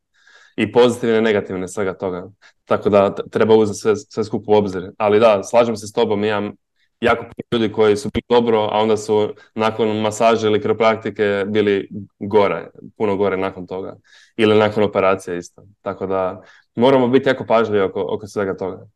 [0.56, 2.30] I pozitivne i negativne svega toga.
[2.66, 4.92] Tako da treba uzeti sve, sve skupo u obzir.
[4.98, 6.56] Ali da, slažem se s tobom, imam
[7.02, 12.68] jako ljudi koji su bili dobro, a onda su nakon masaže ili kriropraktike bili gore,
[12.98, 13.96] puno gore nakon toga.
[14.38, 15.64] Ili nakon operacije isto.
[15.82, 16.42] Tako da
[16.76, 18.88] moramo biti jako pažljivi oko, oko svega toga.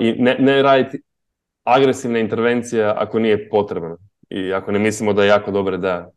[0.00, 1.02] I ne, ne raditi
[1.64, 3.96] agresivne intervencije ako nije potrebno
[4.30, 6.08] i ako ne mislimo da je jako dobra ideja.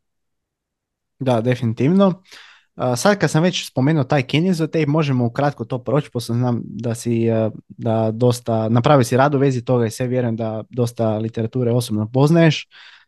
[1.20, 2.24] Da, definitivno.
[2.96, 4.24] Sad kad sam već spomenuo taj
[4.72, 7.26] te možemo ukratko to proći, pošto znam da si
[7.68, 12.10] da dosta, napravi si rad u vezi toga i sve vjerujem da dosta literature osobno
[12.14, 12.68] poznaješ.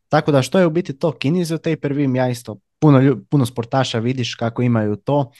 [0.10, 4.36] Tako da što je u biti to kineziotape, vidim ja isto puno, puno sportaša vidiš
[4.36, 5.32] kako imaju to,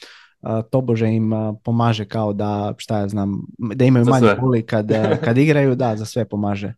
[0.70, 1.32] tobože im
[1.64, 4.90] pomaže kao da, šta ja znam, da imaju manje boli kad,
[5.24, 6.74] kad igraju, da, za sve pomaže.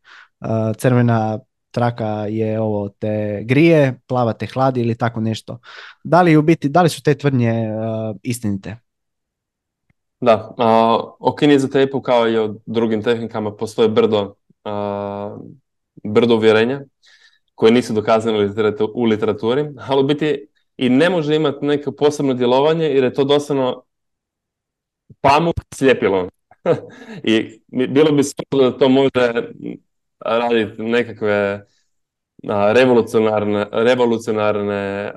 [0.79, 1.39] Crvena
[1.75, 5.59] traka je ovo te grije, plava te hladi ili tako nešto.
[6.05, 7.69] Da li u biti, da li su te tvrdnje
[8.23, 8.77] istinite?
[10.21, 14.35] Da, uh, o kinezoterapu kao i o drugim tehnikama postoje brdo,
[16.05, 16.81] brdo uvjerenja
[17.55, 18.51] koje nisu dokazane
[18.95, 23.25] u literaturi, ali u biti i ne može imati neko posebno djelovanje jer je to
[23.25, 23.83] doslovno
[25.21, 26.29] pamuk sljepilo.
[27.25, 29.11] I bilo bi super da to može
[30.25, 31.67] raditi nekakve
[32.49, 35.13] revolucionarne, revolucionarne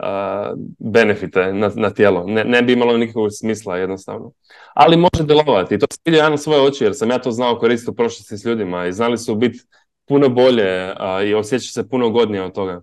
[0.79, 2.23] benefite na, na tijelo.
[2.27, 4.31] Ne, ne bi imalo nikakvog smisla jednostavno.
[4.73, 7.31] Ali može djelovati i to se vidio ja na svoje oči jer sam ja to
[7.31, 9.59] znao koristiti u prošlosti s ljudima i znali su biti
[10.07, 10.93] puno bolje
[11.25, 12.81] i osjeća se puno godnije od toga.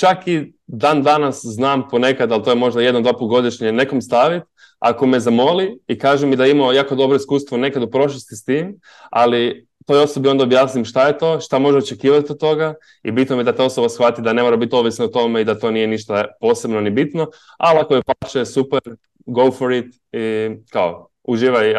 [0.00, 4.02] čak i dan danas znam ponekad, ali to je možda jedno, dva put godišnje, nekom
[4.02, 4.46] staviti,
[4.78, 8.36] ako me zamoli i kaže mi da je imao jako dobro iskustvo nekad u prošlosti
[8.36, 12.74] s tim, ali toj osobi onda objasnim šta je to, šta može očekivati od toga
[13.02, 15.40] i bitno mi je da ta osoba shvati da ne mora biti ovisna o tome
[15.40, 17.26] i da to nije ništa posebno ni bitno,
[17.58, 18.80] ali ako je paše, super,
[19.26, 21.74] go for it i kao, uživaj.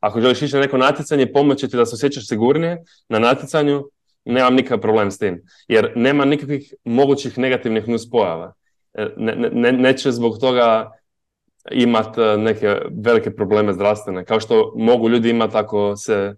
[0.00, 3.84] Ako želiš ići na neko natjecanje, pomoći ti da se osjećaš sigurnije na natjecanju,
[4.24, 5.42] nemam nikakav problem s tim.
[5.68, 8.52] Jer nema nikakvih mogućih negativnih nuspojava.
[8.94, 10.90] E, ne, ne, neće zbog toga
[11.70, 16.34] imati e, neke velike probleme zdravstvene, kao što mogu ljudi imati ako se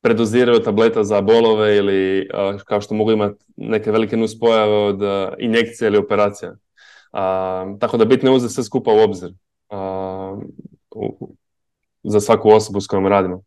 [0.00, 2.26] predoziraju tableta za bolove ili e,
[2.64, 5.00] kao što mogu imati neke velike nuspojave od
[5.38, 6.56] injekcije ili operacija.
[7.80, 9.30] tako da bitno je uzeti sve skupa u obzir
[12.02, 13.42] za svaku osobu s kojom radimo.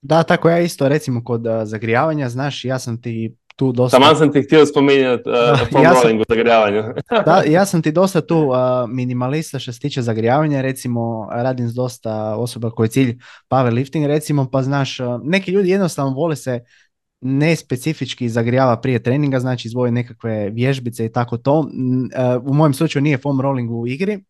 [0.00, 3.98] Da, tako ja isto recimo kod zagrijavanja, znaš, ja sam ti tu dosta...
[3.98, 6.10] Taman sam ti htio spominjati uh, ja sam...
[6.28, 6.82] zagrijavanju.
[7.26, 8.56] da, ja sam ti dosta tu uh,
[8.88, 13.18] minimalista što se tiče zagrijavanja, recimo radim s dosta osoba koji je cilj
[13.50, 16.60] powerlifting recimo, pa znaš, neki ljudi jednostavno vole se
[17.20, 21.70] ne specifički zagrijava prije treninga, znači izvoje nekakve vježbice i tako to.
[22.42, 24.24] U mojem slučaju nije foam rolling u igri.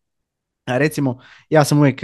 [0.67, 2.03] Recimo, ja sam uvijek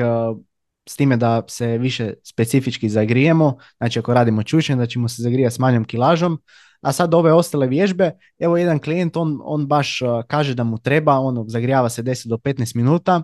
[0.89, 5.55] s time da se više specifički zagrijemo, znači ako radimo čučnje da ćemo se zagrijati
[5.55, 6.39] s manjom kilažom,
[6.85, 10.77] a sad ove ostale vježbe, evo jedan klijent, on, on baš uh, kaže da mu
[10.77, 13.21] treba, on zagrijava se 10 do 15 minuta,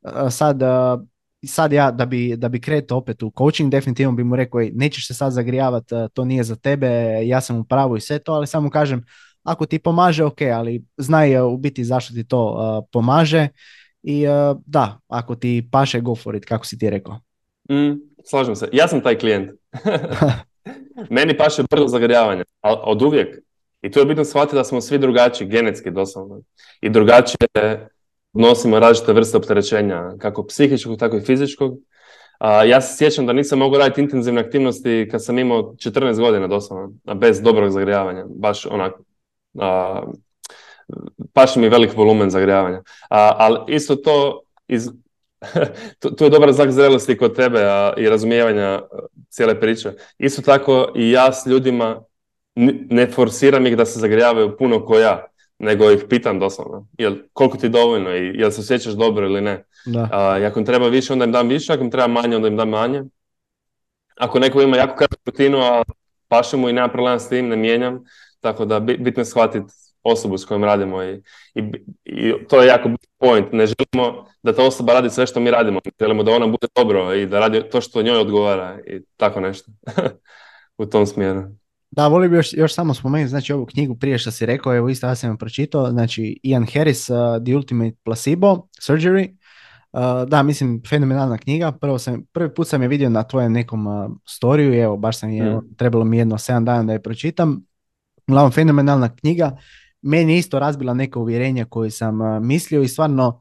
[0.00, 1.04] uh, sad, uh,
[1.46, 5.06] sad ja da bi, da bi kretao opet u coaching, definitivno bi mu rekao, nećeš
[5.06, 8.46] se sad zagrijavati, to nije za tebe, ja sam u pravu i sve to, ali
[8.46, 9.04] samo kažem,
[9.42, 13.48] ako ti pomaže, ok, ali znaj u biti zašto ti to pomaže
[14.02, 17.20] i uh, da, ako ti paše, go for it, kako si ti rekao.
[17.70, 18.68] Mm, slažem se.
[18.72, 19.50] Ja sam taj klijent.
[21.10, 23.38] Meni paše brzo zagrijavanje, od uvijek.
[23.82, 26.40] I tu je bitno shvatiti da smo svi drugačiji, genetski doslovno.
[26.80, 27.48] I drugačije
[28.32, 31.78] nosimo različite vrste opterećenja, kako psihičkog, tako i fizičkog.
[32.38, 36.46] A, ja se sjećam da nisam mogao raditi intenzivne aktivnosti kad sam imao 14 godina
[36.46, 38.24] doslovno, bez dobrog zagrijavanja.
[38.28, 39.02] Baš onako,
[41.32, 42.82] paši mi velik volumen zagrijavanja.
[43.10, 44.90] A, ali isto to, iz,
[46.18, 48.80] tu, je dobar znak zrelosti kod tebe a, i razumijevanja
[49.28, 49.92] cijele priče.
[50.18, 52.02] Isto tako i ja s ljudima
[52.90, 55.26] ne forsiram ih da se zagrijavaju puno ko ja,
[55.58, 56.86] nego ih pitam doslovno.
[56.98, 59.64] Jel, koliko ti je dovoljno i jel se osjećaš dobro ili ne.
[59.86, 60.08] Da.
[60.12, 62.56] A, ako im treba više, onda im dam više, ako im treba manje, onda im
[62.56, 63.02] dam manje.
[64.16, 65.82] Ako neko ima jako kratku rutinu, a
[66.28, 68.04] paše mu i nema problema s tim, ne mijenjam.
[68.40, 69.72] Tako da bitno je shvatiti
[70.04, 71.22] osobu s kojom radimo i,
[71.54, 71.62] i,
[72.04, 73.52] i to je jako point.
[73.52, 75.80] Ne želimo da ta osoba radi sve što mi radimo.
[76.00, 79.72] Želimo da ona bude dobro i da radi to što njoj odgovara i tako nešto
[80.78, 81.42] u tom smjeru.
[81.90, 84.88] Da, volio bi još, još samo spomenuti znači ovu knjigu prije što si rekao, evo
[84.88, 89.36] isto ja sam pročitao, znači Ian Harris, uh, The Ultimate Placebo Surgery.
[89.92, 91.72] Uh, da, mislim, fenomenalna knjiga.
[91.72, 95.18] Prvo sam, prvi put sam je vidio na tvojem nekom uh, storiju i evo, baš
[95.18, 95.74] sam je, mm.
[95.76, 97.66] trebalo mi jedno 7 dana da je pročitam.
[98.28, 99.56] Uglavnom, fenomenalna knjiga
[100.04, 103.40] meni isto razbila neka uvjerenja koje sam mislio i stvarno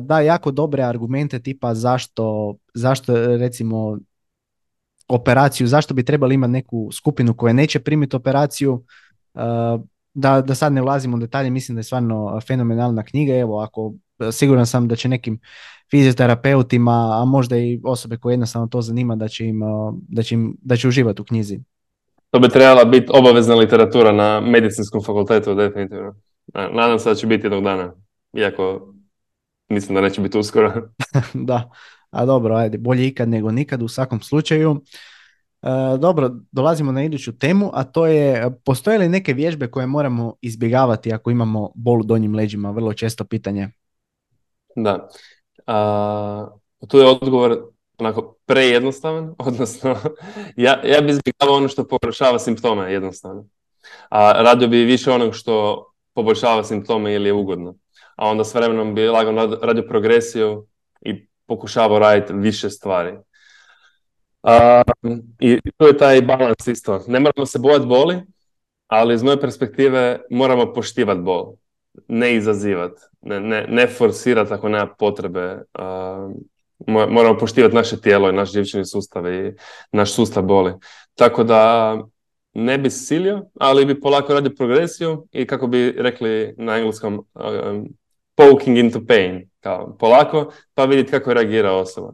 [0.00, 3.98] da jako dobre argumente tipa zašto, zašto recimo
[5.08, 8.84] operaciju, zašto bi trebali imati neku skupinu koja neće primiti operaciju,
[10.14, 13.94] da, da sad ne ulazimo u detalje, mislim da je stvarno fenomenalna knjiga, evo ako
[14.32, 15.38] siguran sam da će nekim
[15.90, 19.60] fizioterapeutima, a možda i osobe koje jednostavno to zanima da će im,
[20.08, 21.60] da će, im, da će uživati u knjizi.
[22.36, 26.14] To bi trebala biti obavezna literatura na medicinskom fakultetu, definitivno.
[26.54, 27.92] Nadam se da će biti jednog dana,
[28.38, 28.94] iako
[29.68, 30.72] mislim da neće biti uskoro.
[31.48, 31.70] da,
[32.10, 34.82] a dobro, ajde, bolje ikad nego nikad u svakom slučaju.
[35.62, 35.68] E,
[35.98, 41.12] dobro, dolazimo na iduću temu, a to je, postoje li neke vježbe koje moramo izbjegavati
[41.12, 42.70] ako imamo bol u donjim leđima?
[42.70, 43.68] Vrlo često pitanje.
[44.74, 45.08] Da.
[45.66, 46.48] A,
[46.88, 49.96] tu je odgovor onako prejednostavan, odnosno
[50.56, 53.44] ja, ja bi izbjegavao ono što poboljšava simptome jednostavno.
[54.10, 57.74] A radio bi više onog što poboljšava simptome ili je ugodno.
[58.16, 60.66] A onda s vremenom bi lagano radio progresiju
[61.00, 63.18] i pokušavao raditi više stvari.
[65.40, 67.04] I tu je taj balans isto.
[67.06, 68.22] Ne moramo se bojati boli,
[68.86, 71.54] ali iz moje perspektive moramo poštivati bol.
[72.08, 75.62] Ne izazivati, ne, ne, ne forsirati ako nema potrebe.
[76.86, 79.54] Moramo poštivati naše tijelo i naš živčani sustav i
[79.92, 80.72] naš sustav boli.
[81.14, 81.96] Tako da
[82.54, 87.26] ne bi silio, ali bi polako radio progresiju i kako bi rekli na engleskom
[88.34, 92.12] poking into pain, kao polako, pa vidjeti kako reagira osoba.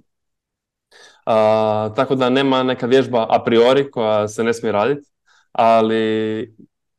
[1.97, 5.11] tako da nema neka vježba a priori koja se ne smije raditi,
[5.53, 6.55] ali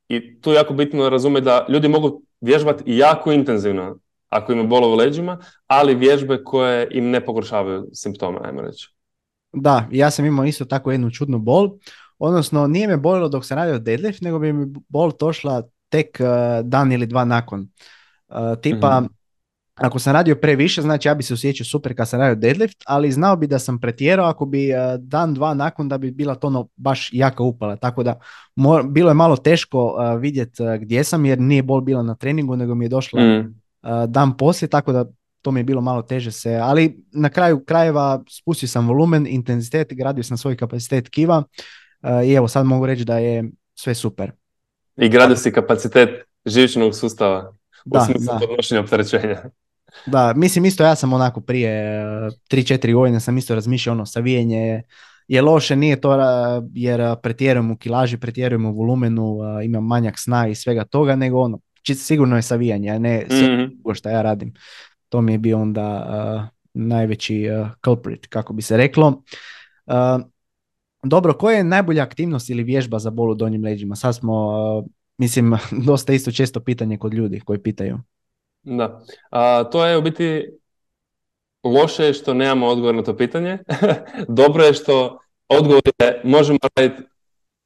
[0.08, 3.98] i tu je jako bitno razumjeti da ljudi mogu vježbati jako intenzivno
[4.34, 8.94] ako imaju bolo u leđima, ali vježbe koje im ne pogoršavaju simptome, ajmo reći.
[9.54, 11.70] Da, ja sam imao isto tako jednu čudnu bol,
[12.20, 16.66] odnosno nije me bolilo dok sam radio deadlift, nego bi mi bol došla tek uh,
[16.66, 17.68] dan ili dva nakon.
[18.28, 19.08] Uh, tipa, mhm.
[19.76, 23.12] ako sam radio previše, znači ja bi se osjećao super kad sam radio deadlift, ali
[23.12, 26.48] znao bi da sam pretjerao ako bi uh, dan, dva nakon da bi bila to
[26.48, 27.76] ono baš jaka upala.
[27.76, 28.20] Tako da
[28.90, 32.86] bilo je malo teško vidjeti gdje sam jer nije bol bila na treningu, nego mi
[32.86, 33.63] je došla mm.
[34.08, 35.06] Dan poslije, tako da
[35.42, 39.94] to mi je bilo malo teže se, ali na kraju krajeva spustio sam volumen, intenzitet,
[39.94, 41.44] gradio sam svoj kapacitet kiva
[42.26, 43.44] i evo sad mogu reći da je
[43.76, 44.32] sve super.
[44.98, 46.10] I gradio si kapacitet
[46.46, 47.54] živčanog sustava
[47.86, 49.42] da, u smislu podnošenja opterećenja.
[50.06, 52.04] Da, mislim isto ja sam onako prije
[52.52, 54.84] 3-4 godine sam isto razmišljao ono savijenje
[55.28, 56.18] je loše, nije to
[56.74, 61.60] jer pretjerujem u kilaži, pretjerujem u volumenu, imam manjak sna i svega toga, nego ono,
[61.86, 63.96] sigurno je savijanje, a ne mm-hmm.
[63.96, 64.54] što ja radim.
[65.10, 67.48] To mi je bio onda najveći
[67.86, 69.24] culprit, kako bi se reklo.
[71.04, 73.96] Dobro, koja je najbolja aktivnost ili vježba za bol u donjim leđima?
[73.96, 74.54] Sad smo,
[75.18, 75.56] mislim,
[75.88, 78.00] dosta isto često pitanje kod ljudi koji pitaju.
[78.64, 80.50] Da, a, to je u biti
[81.64, 83.58] loše je što nemamo odgovor na to pitanje.
[84.28, 85.20] Dobro je što
[85.50, 87.04] odgovor je možemo raditi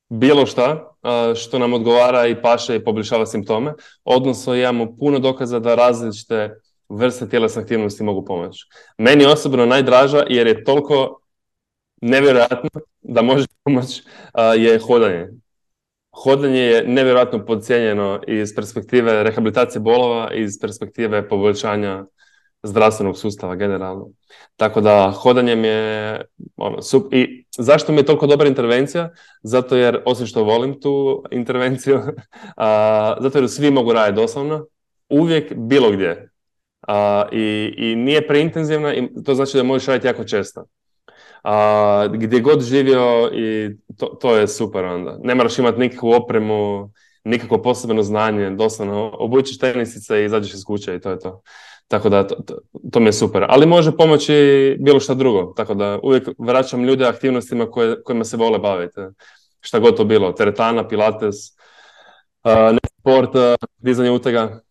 [0.10, 0.92] bilo šta
[1.36, 7.30] što nam odgovara i paše i poboljšava simptome, odnosno imamo puno dokaza da različite vrste
[7.30, 8.66] tjelesne aktivnosti mogu pomoći.
[8.98, 11.20] Meni osobno najdraža jer je toliko
[12.02, 12.70] nevjerojatno
[13.02, 14.04] da može pomoći
[14.58, 15.28] je hodanje.
[16.12, 22.06] Hodanje je nevjerojatno podcijenjeno iz perspektive rehabilitacije bolova iz perspektive poboljšanja
[22.64, 24.10] zdravstvenog sustava generalno.
[24.56, 26.22] Tako da hodanje mi je
[26.56, 27.14] ono, sup...
[27.14, 29.10] i zašto mi je toliko dobra intervencija?
[29.44, 32.02] Zato jer, osim što volim tu intervenciju,
[32.58, 34.66] a, zato jer svi mogu raditi doslovno,
[35.10, 36.30] uvijek, bilo gdje.
[36.88, 40.66] A, i, I nije preintenzivna, i to znači da možeš raditi jako često.
[41.44, 45.18] A, gdje god živio i to, to je super onda.
[45.24, 46.92] Ne moraš imati nikakvu opremu,
[47.24, 51.42] nikakvo posebno znanje, doslovno obučiš tenisice i izađeš iz kuće i to je to.
[51.88, 52.36] Tako da to,
[52.92, 53.46] to, mi je super.
[53.50, 54.34] Ali može pomoći
[54.80, 55.54] bilo šta drugo.
[55.56, 59.02] Tako da uvijek vraćam ljude aktivnostima koje, kojima se vole baviti.
[59.60, 60.32] Šta god to bilo.
[60.32, 61.36] Teretana, pilates,
[62.44, 63.30] uh, sport,
[63.78, 64.62] dizanje utega.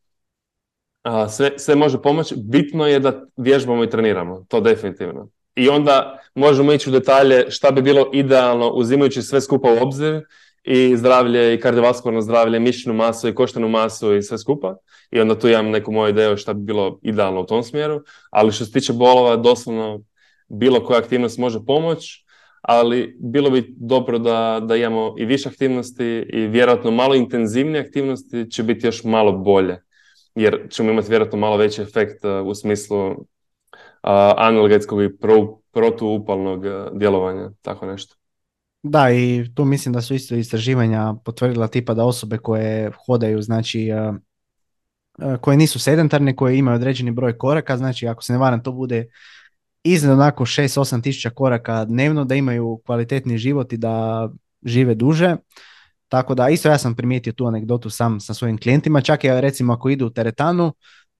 [1.04, 2.34] Uh, sve, sve može pomoći.
[2.38, 4.44] Bitno je da vježbamo i treniramo.
[4.48, 9.72] To definitivno i onda možemo ići u detalje šta bi bilo idealno uzimajući sve skupa
[9.72, 10.22] u obzir
[10.66, 14.76] i zdravlje i kardiovaskularno zdravlje, mišićnu masu i koštanu masu i sve skupa.
[15.10, 18.00] I onda tu imam neku moju ideju šta bi bilo idealno u tom smjeru.
[18.30, 20.00] Ali što se tiče bolova, doslovno
[20.48, 22.24] bilo koja aktivnost može pomoći,
[22.62, 28.50] ali bilo bi dobro da, da imamo i više aktivnosti i vjerojatno malo intenzivnije aktivnosti
[28.50, 29.82] će biti još malo bolje.
[30.34, 33.16] Jer ćemo imati vjerojatno malo veći efekt uh, u smislu
[34.36, 38.16] analgetskog i pro, protuupalnog e, djelovanja, tako nešto.
[38.88, 43.88] Da, i tu mislim da su isto istraživanja potvrdila tipa da osobe koje hodaju, znači
[43.88, 44.12] e,
[45.18, 48.72] e, koje nisu sedentarne, koje imaju određeni broj koraka, znači ako se ne varam to
[48.72, 49.06] bude
[49.84, 54.28] iznad onako 6-8 tisuća koraka dnevno, da imaju kvalitetni život i da
[54.64, 55.36] žive duže.
[56.08, 59.72] Tako da isto ja sam primijetio tu anegdotu sam sa svojim klijentima, čak i recimo
[59.72, 60.72] ako idu u teretanu,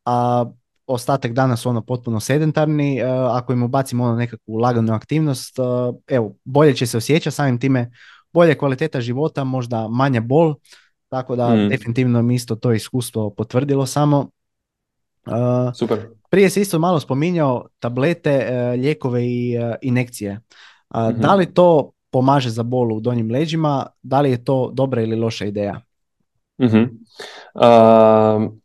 [0.04, 0.46] a
[0.86, 5.62] ostatak dana su ono potpuno sedentarni, e, ako im ubacimo ono nekakvu laganu aktivnost, e,
[6.06, 7.90] evo, bolje će se osjećati, samim time
[8.32, 10.54] bolje kvaliteta života, možda manja bol,
[11.08, 11.68] tako da Mm.
[11.68, 14.30] definitivno mi isto to iskustvo potvrdilo samo.
[15.26, 15.32] Uh,
[15.74, 16.08] Super.
[16.30, 20.40] prije si isto malo spominjao tablete, e, lijekove i e, inekcije.
[20.88, 21.20] A, Mhm.
[21.20, 23.86] Da li to pomaže za bol u donjim leđima?
[24.02, 25.80] Da li je to dobra ili loša ideja?
[26.62, 26.78] Mhm.
[27.54, 28.60] Um,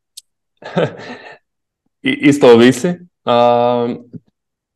[0.72, 1.41] i-
[2.02, 2.94] isto ovisi.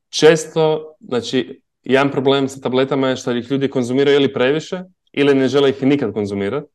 [0.09, 5.47] Često, znači, jedan problem sa tabletama je što ih ljudi konzumiraju ili previše ili ne
[5.47, 6.67] žele ih nikad konzumirati.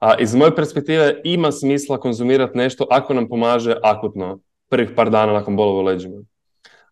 [0.00, 4.38] A iz moje perspektive ima smisla konzumirati nešto ako nam pomaže akutno
[4.68, 6.16] prvih par dana nakon bolova u leđima.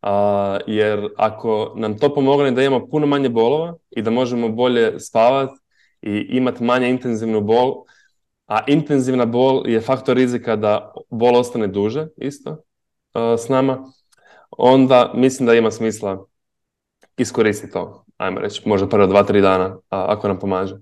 [0.02, 5.00] A, jer ako nam to pomogne da imamo puno manje bolova i da možemo bolje
[5.00, 5.54] spavati
[6.02, 7.74] i imati manje intenzivnu bol,
[8.46, 12.65] a intenzivna bol je faktor rizika da bol ostane duže isto
[13.38, 13.92] s nama,
[14.50, 16.24] onda mislim da ima smisla
[17.16, 20.74] iskoristiti to, ajmo reći, možda prva dva, tri dana, ako nam pomaže.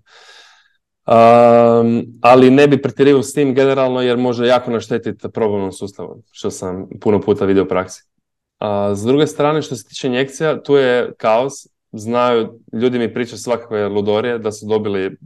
[1.07, 6.51] Um, ali ne bi pretjerivao s tim generalno jer može jako naštetiti probavnom sustavu, što
[6.51, 8.05] sam puno puta vidio u praksi.
[8.59, 11.53] A, s druge strane, što se tiče injekcija, tu je kaos.
[11.93, 15.17] Znaju, ljudi mi pričaju svakakve ludorije da su dobili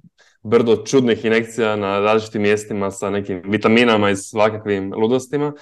[0.42, 5.52] brdo čudnih injekcija na različitim mjestima sa nekim vitaminama i svakakvim ludostima.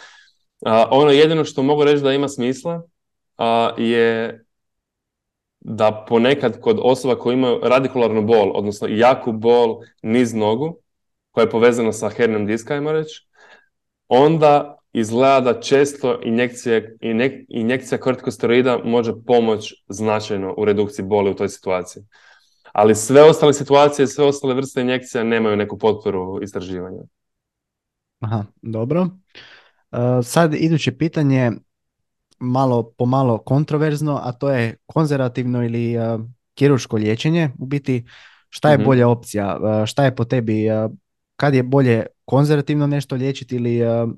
[0.65, 2.83] A, ono jedino što mogu reći da ima smisla
[3.37, 4.45] a, je
[5.61, 10.79] da ponekad kod osoba koji imaju radikularnu bol, odnosno jaku bol niz nogu,
[11.31, 13.29] koja je povezana sa hernim diska, ajmo reći,
[14.09, 21.35] onda izgleda da često injekcije, injek, injekcija kortikosteroida može pomoći značajno u redukciji boli u
[21.35, 22.03] toj situaciji.
[22.73, 27.03] Ali sve ostale situacije, sve ostale vrste injekcija nemaju neku potporu istraživanja.
[28.21, 29.09] Aha, dobro.
[29.97, 31.53] Uh, sad iduće pitanje,
[32.39, 36.21] malo po malo kontroverzno, a to je konzervativno ili uh,
[36.55, 37.51] kirurško liječenje.
[37.59, 38.05] U biti,
[38.49, 38.85] šta je Mhm.
[38.85, 39.59] bolja opcija?
[39.81, 40.71] Uh, šta je po tebi?
[40.71, 40.91] uh,
[41.37, 44.11] kad je bolje konzervativno nešto liječiti ili uh,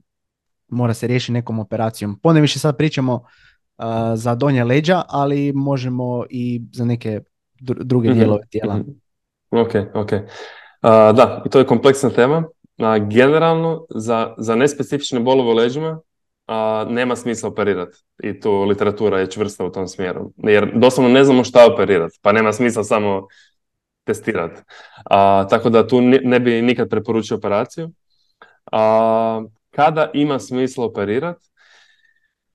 [0.68, 2.18] mora se riješiti nekom operacijom?
[2.22, 7.20] Poneviše sad pričamo uh, za donja leđa, ali možemo i za neke
[7.60, 8.76] dru- druge Mhm, dijelove tijela.
[8.76, 8.90] mhm.
[9.50, 10.12] Ok, ok.
[10.80, 12.44] A, da, i to je kompleksna tema.
[12.78, 16.00] A, generalno, za, za nespecifične bolove u leđima
[16.46, 17.98] a, nema smisla operirati.
[18.22, 20.32] I tu literatura je čvrsta u tom smjeru.
[20.36, 23.26] Jer doslovno ne znamo šta operirati, pa nema smisla samo
[24.04, 24.62] testirati.
[25.04, 27.90] A, tako da tu ne bi nikad preporučio operaciju.
[28.72, 31.46] A, kada ima smisla operirati?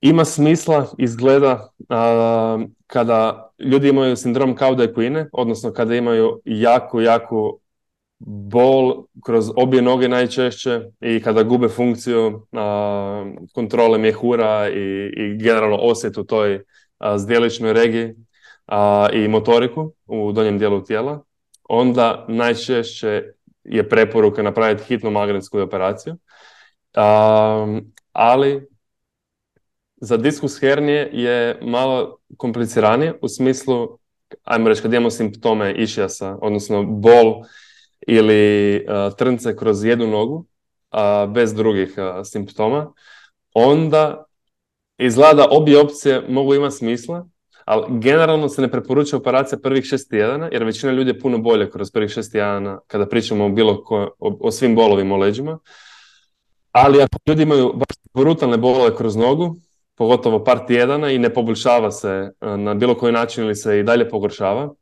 [0.01, 7.01] Ima smisla izgleda a, kada ljudi imaju sindrom kauda i kuine, odnosno kada imaju jako,
[7.01, 7.57] jako
[8.25, 15.77] bol kroz obje noge najčešće i kada gube funkciju a, kontrole mjehura i, i generalno
[15.77, 16.63] osjet u toj
[16.97, 18.15] a, zdjeličnoj regiji
[18.67, 21.23] a, i motoriku u donjem dijelu tijela,
[21.69, 23.23] onda najčešće
[23.63, 26.15] je preporuka napraviti hitnu magnetsku operaciju.
[26.95, 27.79] A,
[28.11, 28.67] ali
[29.97, 33.97] za diskus hernije je malo kompliciranije u smislu,
[34.43, 37.43] ajmo reći, kad imamo simptome išijasa, odnosno bol
[38.07, 40.45] ili uh, trnce kroz jednu nogu,
[40.91, 42.93] a bez drugih uh, simptoma,
[43.53, 44.23] onda
[44.97, 47.27] izgleda da obje opcije mogu imati smisla,
[47.65, 51.69] ali generalno se ne preporučuje operacija prvih šest tjedana, jer većina ljudi je puno bolje
[51.71, 55.59] kroz prvih šest tjedana kada pričamo o, bilo ko, o, o svim bolovima u leđima.
[56.71, 59.55] Ali ako ljudi imaju baš brutalne bolove kroz nogu,
[59.95, 63.83] pogotovo par tjedana i ne poboljšava se uh, na bilo koji način ili se i
[63.83, 64.73] dalje pogoršava,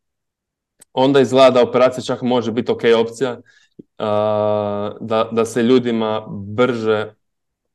[0.94, 3.42] onda izgleda da operacija čak može biti ok opcija uh,
[5.00, 7.14] da, da se ljudima brže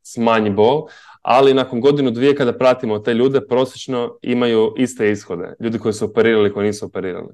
[0.03, 0.87] smanji bol,
[1.23, 5.55] ali nakon godinu dvije kada pratimo te ljude, prosječno imaju iste ishode.
[5.61, 7.29] Ljudi koji su operirali koji nisu operirali.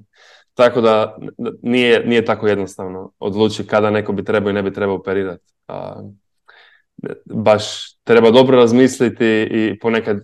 [0.53, 1.17] Tako da
[1.61, 5.53] nije, nije tako jednostavno odlučiti kada neko bi trebao i ne bi trebao operirati.
[7.25, 10.17] Baš treba dobro razmisliti i ponekad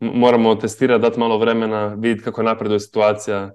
[0.00, 3.50] moramo testirati, dati malo vremena, vidjeti kako napreduje situacija,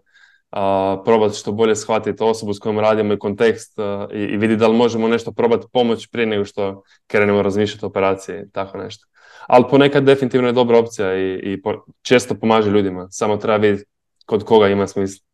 [0.51, 4.59] a, probati što bolje shvatiti osobu s kojom radimo i kontekst a, i, i vidjeti
[4.59, 9.07] da li možemo nešto probati pomoći prije nego što krenemo razmišljati o operaciji, tako nešto.
[9.47, 13.89] Ali ponekad definitivno je dobra opcija i, i po- često pomaže ljudima, samo treba vidjeti
[14.25, 15.25] kod koga ima smisla.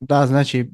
[0.00, 0.70] Da, znači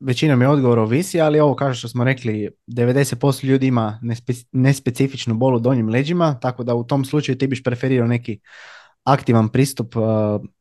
[0.00, 5.34] većinom je odgovor ovisi, ali ovo kao što smo rekli, 90% ljudi ima nespe- nespecifičnu
[5.34, 8.40] bol u donjim leđima, tako da u tom slučaju ti biš preferirao neki
[9.04, 10.02] aktivan pristup uh,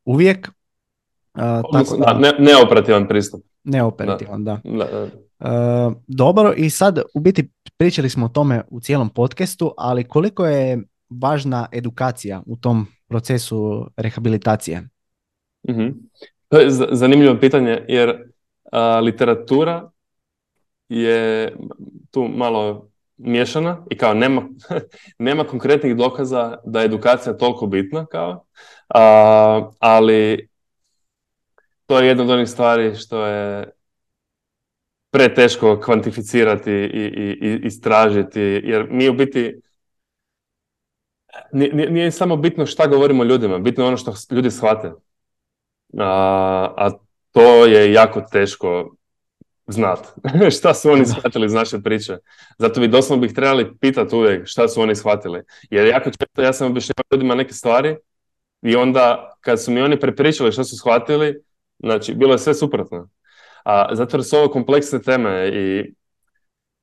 [0.06, 0.50] uvijek.
[1.40, 3.42] Uh, tako da, da, ne, neoperativan pristup.
[3.64, 4.60] neoperativan, da.
[4.64, 5.08] Da, da.
[5.40, 10.46] Uh, dobro, i sad u biti pričali smo o tome u cijelom podcastu, ali koliko
[10.46, 14.90] je važna edukacija u tom procesu rehabilitacije?
[15.70, 15.88] Mhm.
[16.48, 18.24] To je zanimljivo pitanje jer
[18.72, 19.90] a, literatura
[20.90, 21.54] je
[22.12, 24.42] tu malo miješana i kao nema,
[25.20, 28.46] nema konkretnih dokaza da je edukacija toliko bitna kao,
[29.80, 30.49] ali
[31.90, 33.72] to je jedna od onih stvari što je
[35.12, 39.62] preteško kvantificirati i, i, i istražiti, jer mi u biti
[41.52, 44.92] nije, nije samo bitno šta govorimo ljudima, bitno je ono što ljudi shvate.
[45.98, 46.90] A, a
[47.32, 48.96] to je jako teško
[49.68, 50.08] znat.
[50.58, 52.18] šta su oni shvatili iz naše priče.
[52.58, 55.44] Zato bi doslovno bih trebali pitati uvijek šta su oni shvatili.
[55.70, 57.96] Jer jako često ja sam objašnjavao ljudima neke stvari
[58.62, 61.49] i onda kad su mi oni prepričali što su shvatili,
[61.80, 63.10] znači bilo je sve suprotno.
[63.64, 65.94] A zato jer su ovo kompleksne teme i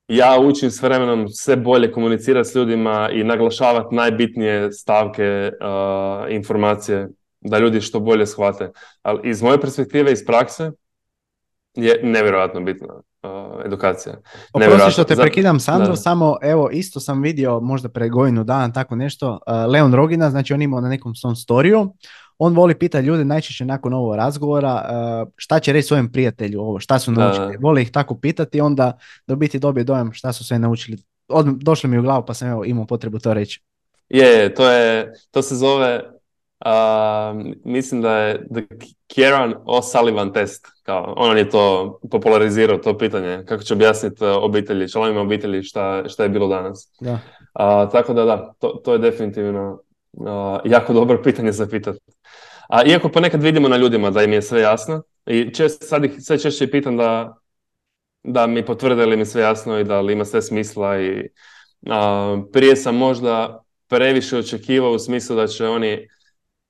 [0.08, 7.08] ja učim s vremenom sve bolje komunicirati s ljudima i naglašavati najbitnije stavke uh, informacije
[7.40, 8.70] da ljudi što bolje shvate.
[9.02, 10.70] Ali iz moje perspektive, iz prakse,
[11.74, 14.14] je nevjerojatno bitna uh, edukacija.
[14.52, 18.96] Oprosti što te prekidam, Sandro, samo evo, isto sam vidio možda pre godinu dana tako
[18.96, 21.92] nešto, uh, Leon Rogina, znači on imao na nekom svom storiju,
[22.38, 26.80] on voli pitati ljude najčešće nakon ovog razgovora uh, šta će reći svojem prijatelju ovo,
[26.80, 27.56] šta su naučili.
[27.60, 30.98] Voli ih tako pitati onda da biti dobije dojam šta su sve naučili.
[31.28, 33.62] Od, došlo mi u glavu pa sam evo imao potrebu to reći.
[34.08, 36.02] Je, to, je, to se zove,
[36.64, 38.62] uh, mislim da je The
[39.06, 40.66] Kieran O'Sullivan test.
[40.82, 46.08] Kao, on je to popularizirao, to pitanje, kako će objasniti uh, obitelji, članovima obitelji šta,
[46.08, 46.92] šta je bilo danas.
[47.00, 47.12] Da.
[47.12, 49.80] Uh, tako da da, to, to je definitivno
[50.64, 51.98] jako dobro pitanje za pitati.
[52.68, 56.12] A iako ponekad vidimo na ljudima da im je sve jasno i čest, sad ih
[56.18, 57.36] sve češće pitam da,
[58.22, 61.28] da mi potvrde li mi sve jasno i da li ima sve smisla i
[62.52, 66.08] prije sam možda previše očekivao u smislu da će oni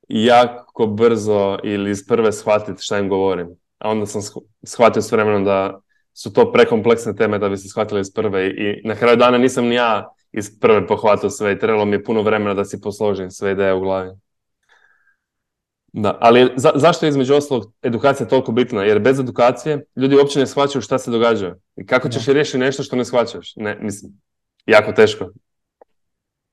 [0.08, 3.48] jako brzo ili iz prve shvatiti šta im govorim.
[3.78, 4.22] A onda sam
[4.64, 5.80] shvatio s vremenom da
[6.12, 9.64] su to prekompleksne teme da bi se shvatili iz prve i na kraju dana nisam
[9.64, 13.30] ni ja iz prve pohvatao sve i trebalo mi je puno vremena da si posložim
[13.30, 14.10] sve ideje u glavi.
[15.98, 18.82] Da, ali za, zašto je između ostalog edukacija toliko bitna?
[18.82, 21.54] Jer bez edukacije ljudi uopće ne shvaćaju šta se događa.
[21.76, 23.52] I kako ćeš riješiti nešto što ne shvaćaš?
[23.56, 24.12] Ne, mislim,
[24.66, 25.30] jako teško.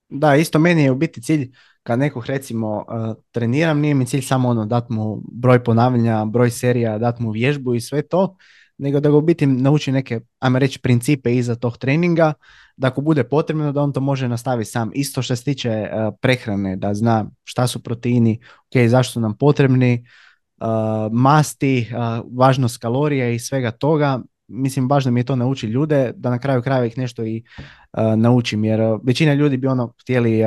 [0.09, 1.51] Da, isto meni je u biti cilj
[1.83, 6.49] kad nekog recimo uh, treniram, nije mi cilj samo ono dat mu broj ponavljanja, broj
[6.49, 8.35] serija, dat mu vježbu i sve to,
[8.77, 12.33] nego da ga u biti nauči neke, ajmo reći, principe iza tog treninga,
[12.77, 14.91] da ako bude potrebno da on to može nastaviti sam.
[14.93, 15.89] Isto što se tiče e,
[16.21, 20.05] prehrane, da zna šta su proteini, ok, zašto su nam potrebni,
[20.57, 20.67] uh,
[21.11, 24.19] masti, uh, važnost kalorija i svega toga.
[24.47, 27.43] Mislim, važno mi je to nauči ljude, da na kraju krajeva ih nešto i
[28.17, 30.41] naučim, jer većina ljudi bi ono htjeli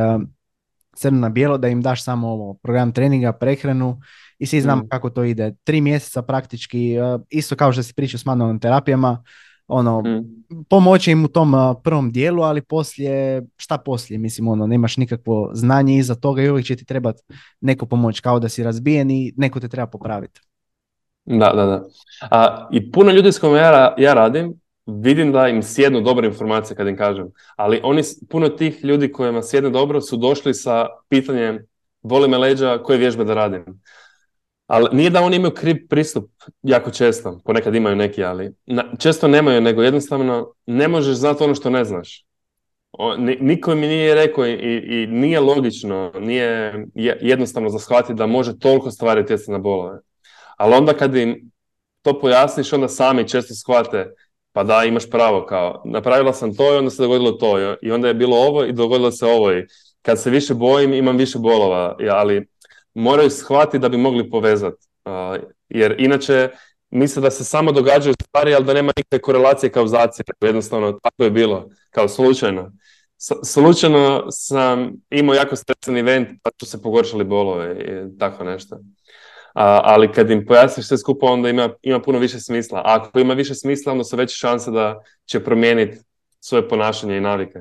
[0.96, 4.00] crno na bijelo da im daš samo ovo program treninga, prehranu
[4.38, 4.88] i svi znamo mm.
[4.88, 5.54] kako to ide.
[5.64, 6.94] Tri mjeseca praktički,
[7.30, 9.24] isto kao što si pričao s manualnim terapijama,
[9.68, 10.64] ono, mm.
[10.68, 15.96] pomoći im u tom prvom dijelu, ali poslije, šta poslije, mislim, ono, nemaš nikakvo znanje
[15.96, 17.22] iza toga i uvijek će ti trebati
[17.60, 20.40] neko pomoć, kao da si razbijen i neko te treba popraviti.
[21.24, 21.84] Da, da, da.
[22.30, 24.54] A, I puno ljudi s kojima ja, ja radim,
[24.86, 27.26] vidim da im sjednu dobre informacije kad im kažem,
[27.56, 31.58] ali oni, puno tih ljudi kojima sjedne dobro su došli sa pitanjem
[32.02, 33.64] boli me leđa, koje vježbe da radim.
[34.66, 36.30] Ali nije da oni imaju kriv pristup
[36.62, 38.54] jako često, ponekad imaju neki, ali
[38.98, 42.24] često nemaju, nego jednostavno ne možeš znati ono što ne znaš.
[42.92, 46.86] O, niko mi nije rekao i, i, nije logično, nije
[47.20, 49.98] jednostavno za shvatiti da može toliko stvari utjecati na bolove.
[50.56, 51.50] Ali onda kad im
[52.02, 54.06] to pojasniš, onda sami često shvate,
[54.52, 58.08] pa da, imaš pravo, kao, napravila sam to i onda se dogodilo to, i onda
[58.08, 59.66] je bilo ovo i dogodilo se ovo, i
[60.02, 62.46] kad se više bojim, imam više bolova, ali
[62.96, 64.86] moraju shvatiti da bi mogli povezati.
[65.68, 66.50] jer inače
[66.90, 70.24] misle da se samo događaju stvari, ali da nema nikakve korelacije kauzacije.
[70.40, 72.72] Jednostavno, tako je bilo, kao slučajno.
[73.44, 78.78] slučajno sam imao jako stresan event, pa su se pogoršali bolove i tako nešto.
[79.54, 82.78] A, ali kad im pojasniš sve skupo, onda ima, ima puno više smisla.
[82.78, 85.98] A ako ima više smisla, onda su veće šanse da će promijeniti
[86.40, 87.58] svoje ponašanje i navike.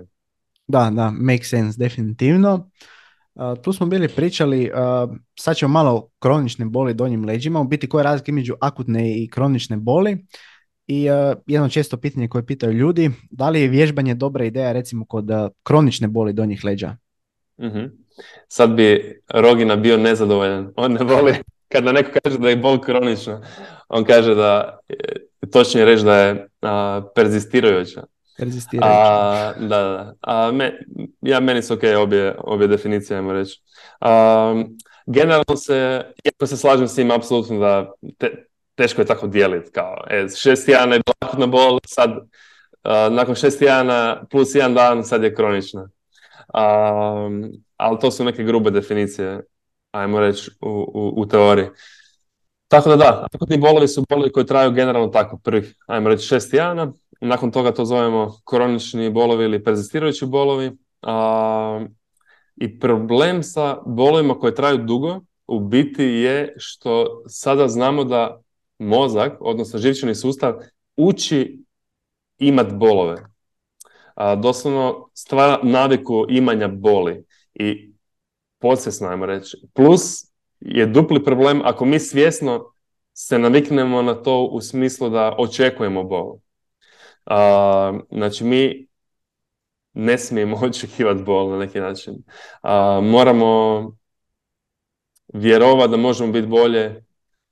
[0.68, 2.70] Da, da, make sense, definitivno
[3.64, 4.72] tu smo bili pričali,
[5.40, 9.30] sad ćemo malo kronične boli donjim leđima, u biti koja je razlika između akutne i
[9.30, 10.26] kronične boli.
[10.88, 11.08] I
[11.46, 15.30] jedno često pitanje koje pitaju ljudi, da li je vježbanje dobra ideja recimo kod
[15.64, 16.98] kronične boli donjih leđa?
[17.62, 18.06] mm
[18.48, 20.74] Sad bi Rogina bio nezadovoljan.
[20.76, 21.34] On ne voli
[21.68, 23.42] kada neko kaže da je bol kronična.
[23.90, 24.80] On kaže da,
[25.52, 28.04] točnije reći da je a, perzistirajuća.
[28.82, 30.14] A, da, da.
[30.22, 30.80] A, me,
[31.22, 33.62] ja, meni su ok obje, obje definicije, ajmo reći.
[35.06, 39.72] generalno se, iako se slažem s tim, apsolutno da te, teško je tako dijeliti.
[39.72, 41.02] Kao, e, šest tjedana je
[41.38, 42.12] na bol, sad
[43.12, 45.90] nakon šest tjedana plus jedan dan sad je kronična.
[47.78, 49.42] ali to su neke grube definicije,
[49.92, 51.68] ajmo reći, u, u, u teoriji.
[52.68, 56.52] Tako da da, akutni bolovi su bolovi koji traju generalno tako prvih, ajmo reći, šest
[56.52, 56.94] tjedana.
[57.22, 60.72] Nakon toga to zovemo kronični bolovi ili prezistirajući bolovi.
[62.56, 68.42] I problem sa bolovima koji traju dugo u biti je što sada znamo da
[68.80, 70.54] mozak, odnosno živčani sustav,
[70.98, 71.64] uči
[72.38, 73.16] imat bolove.
[74.16, 77.92] A, doslovno stvara naviku imanja boli i
[78.60, 79.58] podsvjesno, ajmo reći.
[79.74, 80.26] Plus
[80.60, 82.72] je dupli problem ako mi svjesno
[83.14, 86.38] se naviknemo na to u smislu da očekujemo bol.
[87.26, 88.88] A, znači mi
[89.94, 92.14] ne smijemo očekivati bol na neki način.
[92.62, 93.92] A, moramo
[95.34, 97.04] vjerovati da možemo biti bolje,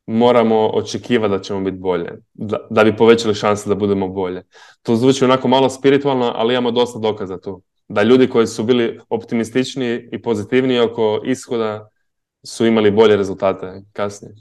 [0.06, 4.44] moramo očekivati da ćemo biti bolje, da, da bi povećali šanse da budemo bolje.
[4.82, 7.62] To zvuči onako malo spiritualno, ali imamo dosta dokaza tu.
[7.88, 11.90] Da ljudi koji su bili optimistični i pozitivniji oko ishoda
[12.46, 14.34] su imali bolje rezultate kasnije.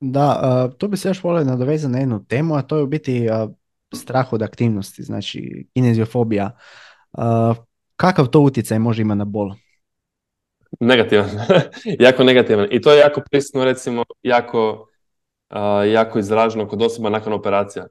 [0.00, 2.86] Da, uh, tu bi se još volio nadovezati na jednu temu, a to je u
[2.86, 3.28] biti
[3.96, 6.50] strah od aktivnosti, znači kineziofobija.
[7.96, 9.52] kakav to utjecaj može imati na bol?
[10.80, 11.30] Negativan,
[12.06, 12.68] jako negativan.
[12.70, 14.88] I to je jako prisno, recimo, jako,
[15.92, 17.86] jako izraženo kod osoba nakon operacija.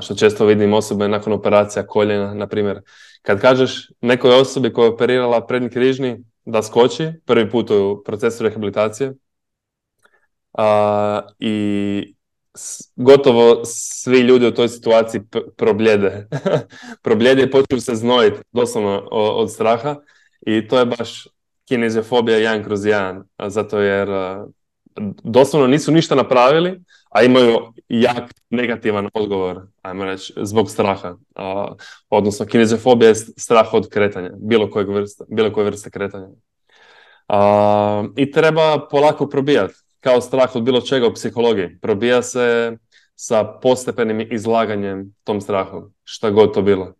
[0.00, 2.80] što često vidim osobe nakon operacija koljena, na primjer.
[3.22, 8.44] Kad kažeš nekoj osobi koja je operirala prednji križni da skoči, prvi put u procesu
[8.44, 9.12] rehabilitacije,
[11.38, 12.14] i
[12.96, 15.20] gotovo svi ljudi u toj situaciji
[15.56, 16.28] probljede.
[17.02, 17.42] probljede
[17.76, 19.96] i se znojiti doslovno od straha
[20.46, 21.28] i to je baš
[21.68, 24.08] kineziofobija jedan kroz jedan, zato jer
[25.24, 26.80] doslovno nisu ništa napravili,
[27.10, 27.58] a imaju
[27.88, 31.16] jak negativan odgovor, ajmo reći, zbog straha.
[32.08, 36.28] odnosno, kineziofobija je strah od kretanja, bilo kojeg vrste, bilo koje vrste kretanja.
[38.16, 41.78] I treba polako probijati kao strah od bilo čega u psihologiji.
[41.78, 42.76] Probija se
[43.14, 46.94] sa postepenim izlaganjem tom strahu, šta god to bilo.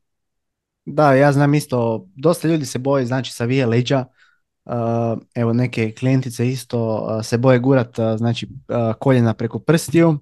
[0.84, 4.04] Da, ja znam isto, dosta ljudi se boje, znači, savije leđa,
[4.64, 4.72] uh,
[5.34, 8.48] evo neke klijentice isto uh, se boje gurat, uh, znači,
[8.98, 10.18] koljena preko prstiju.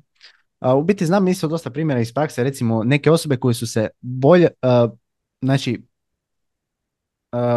[0.77, 4.49] U biti znam isto dosta primjera iz prakse, recimo neke osobe koje su se bolje,
[5.43, 5.83] znači,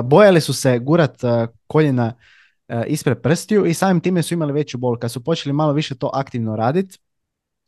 [0.04, 1.22] bojale su se gurat
[1.68, 2.41] koljena E,
[2.88, 4.98] ispred prstiju i samim time su imali veću bol.
[4.98, 6.98] Kad su počeli malo više to aktivno raditi,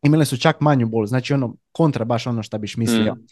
[0.02, 1.06] imali su čak manju bol.
[1.06, 3.14] Znači ono kontra baš ono što biš mislio.
[3.14, 3.26] Mm.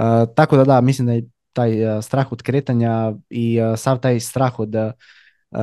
[0.00, 4.20] E, tako da da, mislim da je taj uh, strah od kretanja i sav taj
[4.20, 4.74] strah od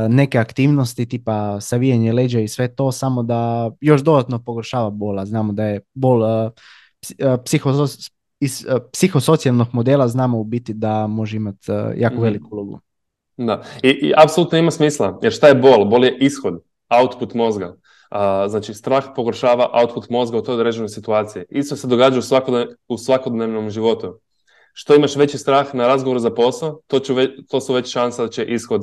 [0.09, 5.25] neke aktivnosti tipa savijenje leđa i sve to samo da još dodatno pogoršava bola.
[5.25, 6.21] Znamo da je bol
[7.45, 7.87] psiho,
[8.39, 12.21] iz psihosocijalnog modela znamo u biti da može imati jako mm.
[12.21, 12.79] veliku ulogu.
[13.37, 15.85] Da, i, i apsolutno ima smisla, jer šta je bol?
[15.85, 17.75] Bol je ishod, output mozga.
[18.47, 21.43] znači, strah pogoršava output mozga u toj određenoj situaciji.
[21.49, 22.23] Isto se događa u,
[22.87, 24.19] u svakodnevnom životu.
[24.73, 27.13] Što imaš veći strah na razgovoru za posao, to, će
[27.49, 28.81] to su veće šanse da će ishod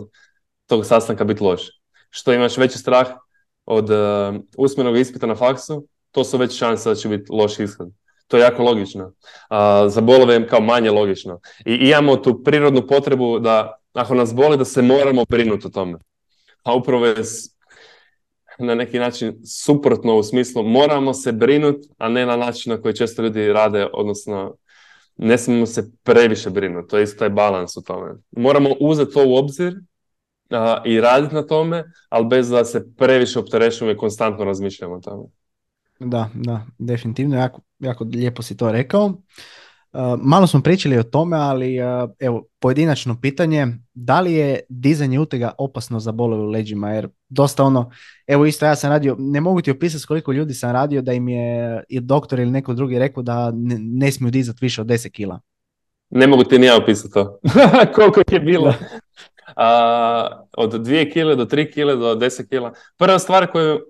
[0.67, 1.63] tog sastanka biti loš.
[2.11, 3.09] Što imaš veći strah
[3.65, 7.89] od uh, usmenog ispita na faksu, to su veće šanse da će biti loš ishod.
[8.29, 9.13] To je jako logično.
[9.89, 11.41] za bolove je kao manje logično.
[11.67, 15.99] I imamo tu prirodnu potrebu da ako nas boli da se moramo brinuti o tome.
[16.63, 17.15] A upravo je
[18.59, 22.97] na neki način suprotno u smislu moramo se brinuti, a ne na način na koji
[22.97, 24.57] često ljudi rade, odnosno
[25.17, 26.89] ne smijemo se previše brinuti.
[26.89, 28.15] To je isto taj balans u tome.
[28.31, 29.75] Moramo uzeti to u obzir
[30.85, 35.25] i raditi na tome, ali bez da se previše opterećujemo i konstantno razmišljamo o tome.
[36.01, 39.15] Da, da, definitivno, jako, jako lijepo si to rekao.
[39.93, 45.21] Uh, malo smo pričali o tome, ali uh, evo, pojedinačno pitanje, da li je dizanje
[45.21, 46.91] utega opasno za bolove u leđima?
[46.91, 47.91] Jer dosta ono,
[48.27, 51.29] evo isto ja sam radio, ne mogu ti opisati koliko ljudi sam radio da im
[51.29, 55.11] je i doktor ili neko drugi rekao da ne, ne smiju dizati više od 10
[55.11, 55.41] kila.
[56.11, 57.39] Ne mogu ti ni ja opisati to.
[57.95, 58.69] koliko je bilo.
[60.57, 62.73] od 2 kile do 3 kile do 10 kila.
[62.97, 63.81] Prva stvar koju,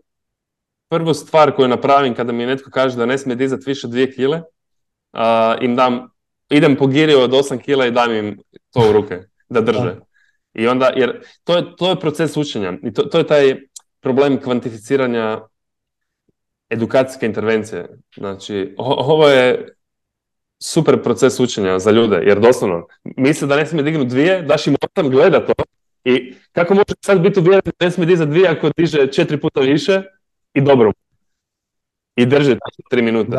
[0.88, 4.14] prvu stvar koju napravim kada mi netko kaže da ne smije dizati više od 2
[4.14, 4.42] kile,
[5.60, 6.08] im dam,
[6.50, 8.38] idem po giri od 8 kila i dam im
[8.70, 9.96] to u ruke, da drže.
[10.54, 13.56] I onda, jer to je, to je proces učenja i to, to je taj
[14.00, 15.40] problem kvantificiranja
[16.70, 17.88] edukacijske intervencije.
[18.16, 19.74] Znači, ovo je
[20.62, 24.76] super proces učenja za ljude, jer doslovno, misle da ne smije dignuti dvije, daš im
[24.82, 25.52] osam, gleda to
[26.04, 29.60] i kako može sad biti uvjeren da ne smije dizati dvije ako diže četiri puta
[29.60, 30.02] više
[30.54, 30.92] i dobro
[32.16, 32.56] i drži
[32.90, 33.36] tri minute.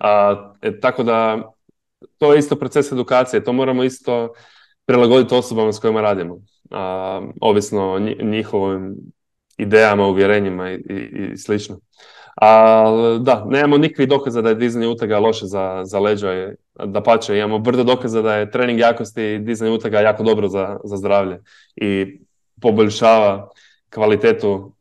[0.00, 1.42] A, e, tako da
[2.18, 4.32] to je isto proces edukacije, to moramo isto
[4.86, 6.38] prilagoditi osobama s kojima radimo,
[6.70, 8.96] a, ovisno o njihovim
[9.58, 11.78] idejama, uvjerenjima i, i, i slično.
[12.40, 12.84] A
[13.20, 16.52] da, nemamo nikakvih dokaza da je dizanje utega loše za, za leđa.
[16.84, 20.78] Da pače, imamo brdo dokaza da je trening jakosti i dizanje utega jako dobro za,
[20.84, 21.40] za zdravlje
[21.76, 22.20] i
[22.60, 23.48] poboljšava
[23.90, 24.72] kvalitetu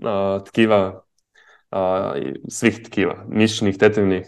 [0.45, 1.04] tkiva,
[2.49, 4.25] svih tkiva, mišićnih, tetivnih,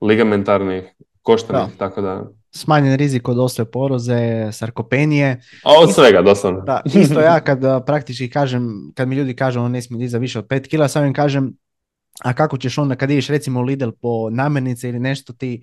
[0.00, 0.84] ligamentarnih,
[1.22, 2.24] koštanih, tako da...
[2.50, 5.40] Smanjen rizik od osteoporoze, sarkopenije.
[5.64, 6.60] A od svega, doslovno.
[6.60, 10.38] Da, isto ja kad praktički kažem, kad mi ljudi kažu on ne smije dizati više
[10.38, 11.56] od 5 kila, sam im kažem
[12.24, 15.62] a kako ćeš onda kad ideš recimo u Lidl po namirnice ili nešto ti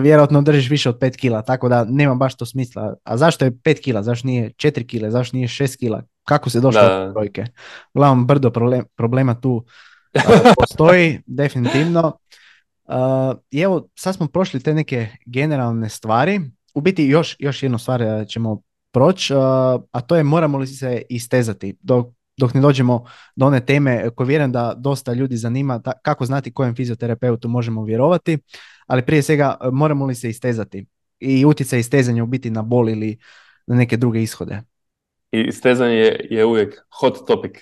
[0.00, 2.94] vjerojatno držiš više od 5 kila, tako da nema baš to smisla.
[3.04, 6.60] A zašto je 5 kila, zašto nije 4 kila, zašto nije 6 kila, kako se
[6.60, 7.44] došlo do brojke?
[7.94, 8.50] Uglavnom brdo
[8.96, 9.64] problema tu
[10.60, 12.18] postoji, definitivno.
[13.50, 16.40] I evo, sad smo prošli te neke generalne stvari.
[16.74, 18.60] U biti još, još jednu stvar ćemo
[18.92, 19.34] proći,
[19.92, 21.76] a to je moramo li se istezati.
[21.80, 22.06] Dok
[22.36, 23.04] dok ne dođemo
[23.36, 28.38] do one teme koje vjerujem da dosta ljudi zanima kako znati kojem fizioterapeutu možemo vjerovati,
[28.86, 30.86] ali prije svega moramo li se istezati
[31.20, 33.18] i utjecaj istezanja u biti na bol ili
[33.66, 34.62] na neke druge ishode.
[35.34, 37.52] I istezanje je, je uvijek hot topic.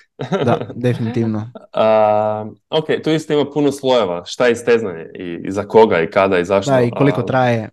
[0.44, 1.50] da, definitivno.
[1.54, 4.24] Uh, ok, tu isto ima puno slojeva.
[4.24, 6.72] Šta je istezanje i, i za koga i kada i zašto.
[6.72, 7.70] Da, i koliko traje.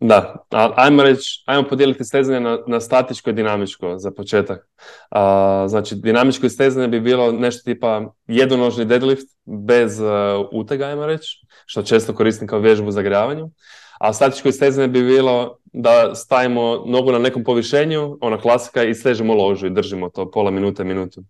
[0.00, 0.34] Da,
[0.76, 4.68] ajmo reći, ajmo podijeliti stezanje na, na statičko i dinamičko za početak.
[5.10, 10.08] A, znači, dinamičko istezanje bi bilo nešto tipa jednonožni deadlift bez uh,
[10.52, 13.50] utega, ajmo reći, što često koristim kao vježbu za gravanju.
[13.98, 19.34] A statičko istezanje bi bilo da stavimo nogu na nekom povišenju, ona klasika, i stežemo
[19.34, 21.22] ložu i držimo to pola minute, minutu.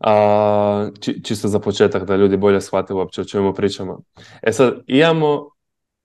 [0.00, 4.00] A, či, čisto za početak da ljudi bolje shvate uopće o čemu pričamo.
[4.42, 5.50] E sad, imamo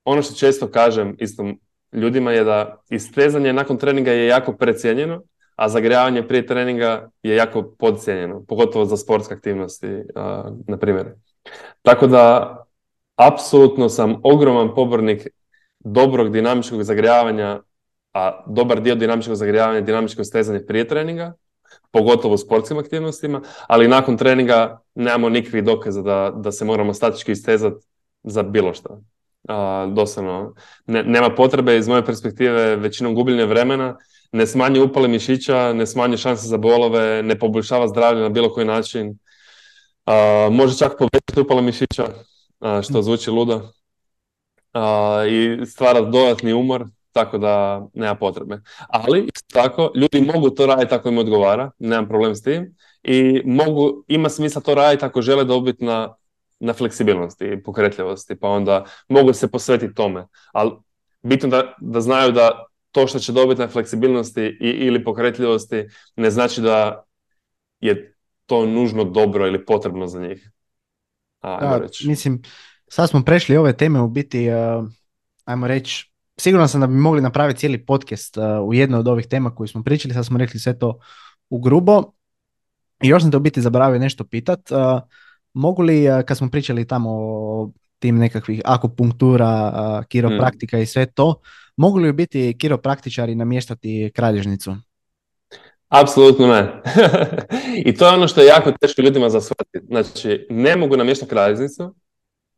[0.04, 1.60] ono što često kažem istom
[1.92, 5.22] ljudima je da istezanje nakon treninga je jako precijenjeno,
[5.56, 9.86] a zagrijavanje prije treninga je jako podcijenjeno, pogotovo za sportske aktivnosti,
[10.66, 11.14] na primjer.
[11.82, 12.56] Tako da,
[13.16, 15.28] apsolutno sam ogroman pobornik
[15.78, 17.60] dobrog dinamičkog zagrijavanja,
[18.12, 21.32] a dobar dio dinamičkog zagrijavanja je dinamičko stezanje prije treninga,
[21.90, 27.32] pogotovo u sportskim aktivnostima, ali nakon treninga nemamo nikakvih dokaza da, da se moramo statički
[27.32, 27.86] istezati
[28.22, 29.00] za bilo što
[29.88, 30.54] doslovno
[30.86, 33.96] ne, nema potrebe iz moje perspektive većinom gubljenja vremena,
[34.32, 38.66] ne smanji upale mišića, ne smanji šanse za bolove, ne poboljšava zdravlje na bilo koji
[38.66, 39.18] način.
[40.06, 42.06] A, može čak povećati upale mišića,
[42.82, 43.75] što zvuči ludo.
[45.28, 48.60] I stvara dodatni umor, tako da nema potrebe.
[48.88, 52.76] Ali, tako, ljudi mogu to raditi ako im odgovara, nemam problem s tim.
[53.02, 56.14] I mogu, ima smisla to raditi ako žele dobiti na
[56.60, 60.26] na fleksibilnosti i pokretljivosti, pa onda mogu se posvetiti tome.
[60.52, 60.72] Ali
[61.22, 65.84] bitno da, da znaju da to što će dobiti na fleksibilnosti i, ili pokretljivosti
[66.16, 67.04] ne znači da
[67.80, 68.14] je
[68.46, 70.50] to nužno dobro ili potrebno za njih.
[71.40, 72.42] A, mislim,
[72.88, 74.88] sad smo prešli ove teme u biti, uh,
[75.44, 79.26] ajmo reći, siguran sam da bi mogli napraviti cijeli podcast uh, u jednoj od ovih
[79.26, 80.98] tema koju smo pričali, sad smo rekli sve to
[81.50, 82.02] u grubo.
[83.02, 84.70] I još sam te u biti zaboravio nešto pitat.
[84.70, 84.78] Uh,
[85.56, 91.40] Mogu li, kad smo pričali tamo o tim nekakvih akupunktura, kiropraktika i sve to,
[91.76, 94.76] mogu li biti kiropraktičari namještati kralježnicu?
[95.88, 96.82] Apsolutno ne.
[97.88, 99.40] I to je ono što je jako teško ljudima za
[99.88, 101.94] Znači, ne mogu namještati kralježnicu,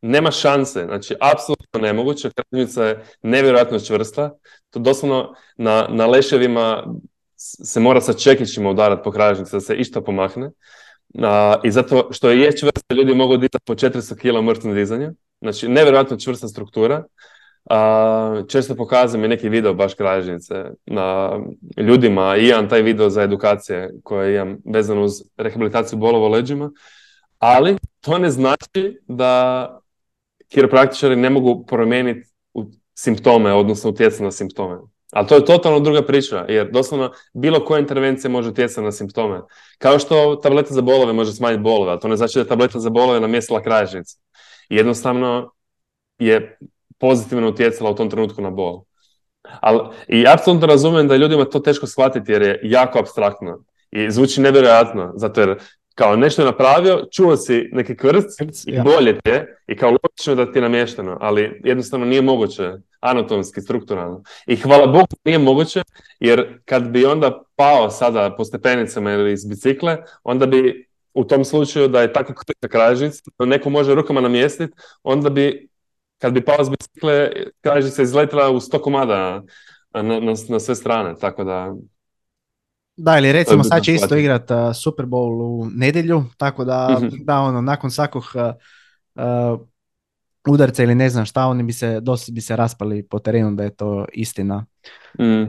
[0.01, 4.31] nema šanse, znači apsolutno nemoguće, kralježnica je nevjerojatno čvrsta,
[4.69, 6.83] to doslovno na, na leševima
[7.39, 10.51] se mora sa čekićima udarati po kralježnici da se išta pomakne.
[11.63, 15.11] I zato što je čvrsta, ljudi mogu dizati po 400 kg mrtvog dizanja.
[15.41, 17.03] Znači, nevjerojatno čvrsta struktura.
[17.69, 21.39] A, često pokazujem i neki video baš kralježnice na
[21.77, 26.71] ljudima i imam taj video za edukacije koje imam vezano uz rehabilitaciju bolova leđima,
[27.37, 29.79] ali to ne znači da
[30.49, 32.29] kiropraktičari ne mogu promijeniti
[32.93, 34.77] simptome, odnosno utjecati na simptome.
[35.11, 39.41] Ali to je totalno druga priča, jer doslovno bilo koja intervencija može utjecati na simptome.
[39.77, 42.79] Kao što tableta za bolove može smanjiti bolove, ali to ne znači da je tableta
[42.79, 44.17] za bolove namjestila kraješnicu.
[44.69, 45.51] Jednostavno
[46.19, 46.57] je
[46.97, 48.81] pozitivno utjecala u tom trenutku na bol.
[49.61, 54.41] Ali, I apsolutno razumijem da ljudima to teško shvatiti jer je jako abstraktno i zvuči
[54.41, 55.59] nevjerojatno, zato jer
[55.99, 60.51] kao nešto je napravio, čuo si neki krst i bolje te i kao logično da
[60.51, 64.23] ti je namješteno, ali jednostavno nije moguće anatomski, strukturalno.
[64.47, 65.83] I hvala Bogu nije moguće,
[66.19, 71.45] jer kad bi onda pao sada po stepenicama ili iz bicikle, onda bi u tom
[71.45, 74.73] slučaju da je tako krsta kražic, da neko može rukama namjestiti,
[75.03, 75.69] onda bi
[76.17, 77.31] kad bi pao s bicikle,
[77.91, 79.43] se izletila u sto komada
[79.93, 81.75] na, na, na sve strane, tako da...
[83.01, 87.09] Da, ili recimo sad će isto igrat uh, Super Bowl u nedjelju, tako da, mm
[87.25, 88.23] da ono, nakon svakog
[89.15, 89.59] uh,
[90.47, 93.63] udarca ili ne znam šta, oni bi se, dosta bi se raspali po terenu da
[93.63, 94.65] je to istina.
[95.19, 95.45] Mm.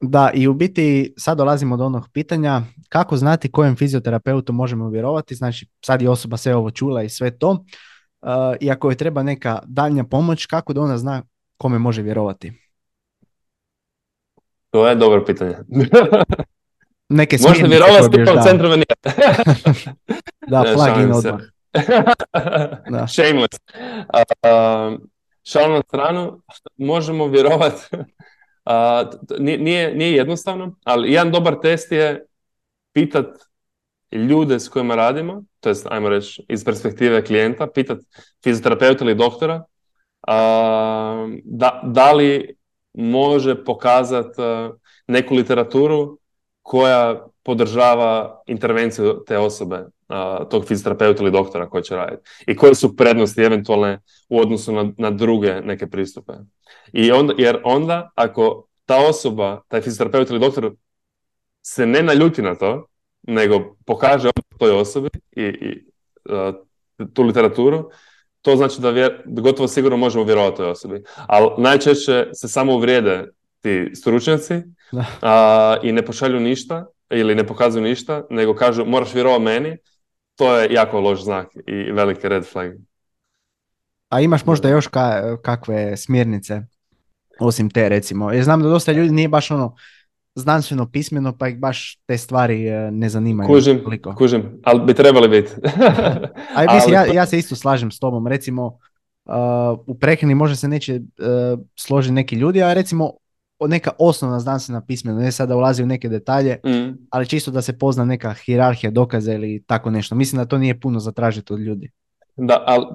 [0.00, 5.34] Da, i u biti sad dolazimo do onog pitanja kako znati kojem fizioterapeutu možemo vjerovati,
[5.34, 8.28] znači sad je osoba sve ovo čula i sve to, uh,
[8.60, 11.22] i ako joj treba neka daljnja pomoć, kako da ona zna
[11.56, 12.65] kome može vjerovati?
[14.76, 15.56] To je dobro pitanje.
[17.08, 18.68] Neke Možete vjerovati u centru
[20.48, 21.40] Da, plug-in odmah.
[22.92, 23.06] da.
[23.06, 23.58] Shameless.
[23.88, 25.00] Uh,
[25.44, 26.42] šal na stranu,
[26.76, 27.82] možemo vjerovati
[29.38, 32.26] nije, nije jednostavno, ali jedan dobar test je
[32.92, 33.26] pitat
[34.12, 37.98] ljude s kojima radimo, to jest, ajmo reći, iz perspektive klijenta, pitat
[38.44, 39.64] fizioterapeuta ili doktora,
[41.44, 42.55] da, da li
[42.96, 44.42] može pokazati
[45.06, 46.18] neku literaturu
[46.62, 49.84] koja podržava intervenciju te osobe,
[50.50, 52.30] tog fizioterapeuta ili doktora koji će raditi.
[52.46, 56.32] I koje su prednosti eventualne u odnosu na, na druge neke pristupe.
[56.92, 60.72] I onda, jer onda, ako ta osoba, taj fizioterapeut ili doktor
[61.62, 62.86] se ne naljuti na to,
[63.22, 65.86] nego pokaže toj osobi i, i
[67.14, 67.90] tu literaturu,
[68.46, 71.02] to znači da, vjer, gotovo sigurno možemo vjerovati toj osobi.
[71.26, 73.28] Ali najčešće se samo uvrijede
[73.60, 74.54] ti stručnjaci
[75.82, 79.76] i ne pošalju ništa ili ne pokazuju ništa, nego kažu moraš vjerovati meni,
[80.36, 82.72] to je jako loš znak i veliki red flag.
[84.08, 84.88] A imaš možda još
[85.42, 86.62] kakve smjernice
[87.40, 88.32] osim te recimo?
[88.32, 89.76] Jer znam da dosta ljudi nije baš ono
[90.36, 93.48] znanstveno pismeno pa ih baš te stvari e, ne zanimaju.
[93.48, 93.80] Kužim,
[94.16, 95.52] kužim, ali bi trebali biti.
[96.56, 98.26] ali mislim, ja, ja se isto slažem s tobom.
[98.26, 98.66] Recimo,
[99.24, 99.34] uh,
[99.86, 103.12] u prehrani možda se neće uh, složiti neki ljudi, a recimo
[103.60, 107.06] neka osnovna znanstvena pismena, ne sada ulazi u neke detalje, mm.
[107.10, 110.14] ali čisto da se pozna neka hirarhija dokaza ili tako nešto.
[110.14, 111.90] Mislim da to nije puno zatražiti od ljudi.
[112.36, 112.86] Da, ali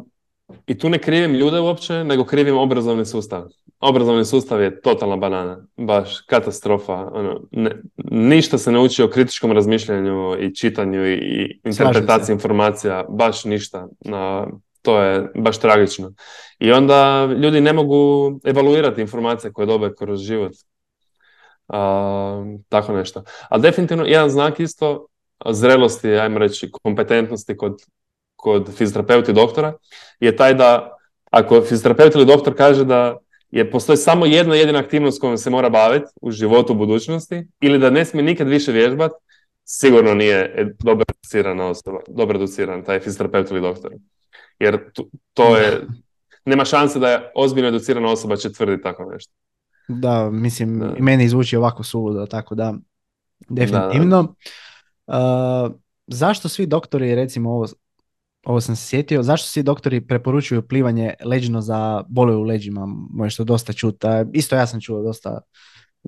[0.67, 3.43] i tu ne krivim ljude uopće, nego krivim obrazovni sustav.
[3.79, 6.93] Obrazovni sustav je totalna banana, baš katastrofa.
[6.93, 7.41] Ono,
[8.11, 13.87] ništa se ne uči o kritičkom razmišljanju i čitanju i, interpretaciji informacija, baš ništa.
[14.81, 16.13] to je baš tragično.
[16.59, 20.53] I onda ljudi ne mogu evaluirati informacije koje dobe kroz život.
[22.69, 23.23] tako nešto.
[23.49, 25.07] Ali definitivno jedan znak isto
[25.49, 27.81] zrelosti, ajmo reći, kompetentnosti kod,
[28.41, 29.73] kod fizioterapeuta i doktora
[30.19, 30.97] je taj da
[31.31, 33.17] ako fizioterapeut ili doktor kaže da
[33.51, 37.79] je postoji samo jedna jedina aktivnost kojom se mora baviti u životu u budućnosti ili
[37.79, 39.15] da ne smije nikad više vježbati,
[39.65, 43.91] sigurno nije dobro educirana osoba, dobro educiran taj fizioterapeut ili doktor.
[44.59, 44.79] Jer
[45.33, 45.81] to je,
[46.45, 49.33] nema šanse da je ozbiljno educirana osoba će tvrditi tako nešto.
[49.87, 52.73] Da, mislim, i meni zvuči ovako suludo, tako da,
[53.49, 54.35] definitivno.
[55.07, 55.15] Uh,
[56.07, 57.67] zašto svi doktori, recimo ovo
[58.43, 62.87] ovo sam se sjetio, zašto svi doktori preporučuju plivanje leđno za bolove u leđima?
[63.13, 64.07] Možeš to dosta čuti.
[64.33, 65.41] Isto ja sam čuo dosta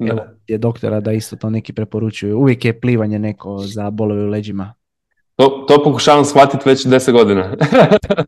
[0.02, 2.38] evo, je doktora da isto to neki preporučuju.
[2.38, 4.74] Uvijek je plivanje neko za bolove u leđima.
[5.36, 7.56] To, to pokušavam shvatiti već deset godina.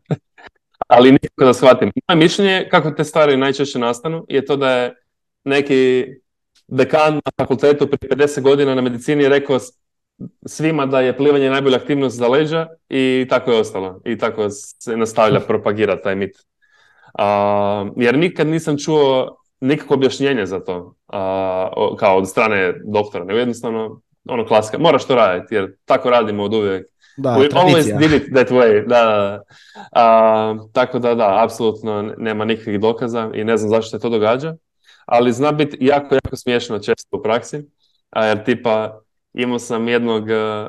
[0.88, 1.92] Ali nikako da shvatim.
[2.08, 4.94] Moje mišljenje, kako te stvari najčešće nastanu, je to da je
[5.44, 6.04] neki
[6.68, 9.58] dekan na fakultetu prije 50 godina na medicini rekao
[10.46, 14.00] svima da je plivanje najbolja aktivnost za leđa i tako je ostalo.
[14.04, 16.36] I tako se nastavlja propagirati taj mit.
[17.96, 20.94] jer nikad nisam čuo nikakvo objašnjenje za to,
[21.98, 26.54] kao od strane doktora, nego jednostavno ono klasika, moraš to raditi, jer tako radimo od
[26.54, 26.86] uvijek.
[27.16, 28.86] Da, We always did it that way.
[28.86, 29.40] Da, da,
[29.94, 30.56] da.
[30.72, 34.54] tako da, da, apsolutno nema nikakvih dokaza i ne znam zašto se to događa,
[35.06, 37.62] ali zna biti jako, jako smiješno često u praksi,
[38.16, 39.00] jer tipa
[39.36, 40.66] imao sam jednog e,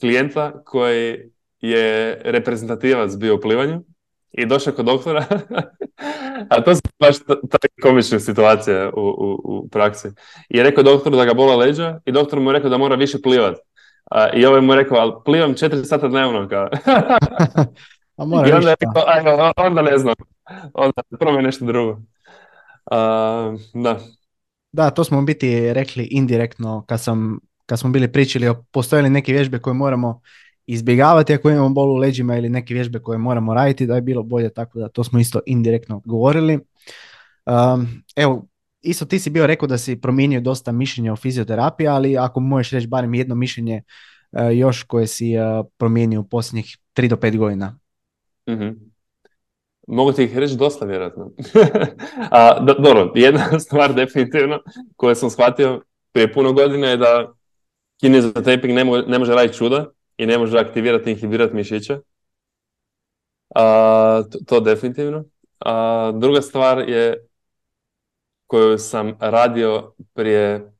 [0.00, 1.18] klijenta koji
[1.60, 3.84] je reprezentativac bio u plivanju
[4.32, 5.24] i došao kod doktora,
[6.50, 7.18] a to su baš
[7.50, 10.08] ta komične situacije u, u, u, praksi.
[10.48, 12.94] I je rekao doktoru da ga bola leđa i doktor mu je rekao da mora
[12.94, 13.56] više plivat.
[14.34, 16.48] I ovaj mu je rekao, ali plivam četiri sata dnevno.
[16.48, 16.68] Kao.
[18.16, 20.14] A mora I onda je rekao, ajmo, onda ne znam.
[20.74, 22.00] Onda probaj nešto drugo.
[23.74, 23.98] da.
[24.72, 27.38] Da, to smo biti rekli indirektno kad sam
[27.70, 30.20] kad smo bili pričali o postoje li neke vježbe koje moramo
[30.66, 34.22] izbjegavati ako imamo bol u leđima ili neke vježbe koje moramo raditi da je bilo
[34.22, 36.58] bolje tako da to smo isto indirektno govorili.
[37.46, 38.46] Um, evo,
[38.82, 42.70] isto ti si bio rekao da si promijenio dosta mišljenja o fizioterapiji, ali ako možeš
[42.70, 43.82] reći barem jedno mišljenje
[44.32, 47.78] uh, još koje si uh, promijenio u posljednjih 3 do 5 godina.
[48.48, 48.90] mm
[49.86, 51.30] Mogu ti ih reći dosta vjerojatno.
[52.30, 54.58] A, dobro, jedna stvar definitivno
[54.96, 57.39] koju sam shvatio prije puno godina je da
[58.44, 61.98] taping ne, ne može raditi čuda i ne može aktivirati i inhibirati mišiće.
[63.54, 65.24] A, to, to definitivno.
[65.60, 67.26] A, druga stvar je
[68.46, 70.72] koju sam radio prije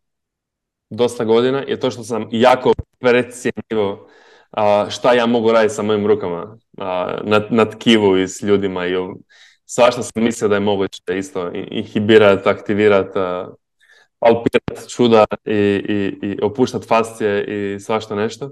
[0.91, 4.09] dosta godina je to što sam jako precijenjivo
[4.91, 6.59] šta ja mogu raditi sa mojim rukama
[7.23, 8.93] na, na tkivu i s ljudima i
[9.65, 13.19] svašta sam mislio da je moguće isto inhibirati, aktivirati,
[14.21, 15.55] palpirati čuda i,
[15.89, 18.51] i, i opuštati fascije i svašta nešto.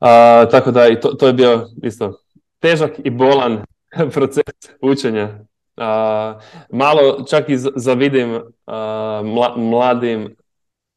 [0.00, 2.12] A, tako da i to, to je bio isto
[2.58, 3.64] težak i bolan
[4.14, 4.44] proces
[4.82, 5.38] učenja.
[5.76, 6.38] A,
[6.70, 8.40] malo čak i zavidim
[9.56, 10.36] mladim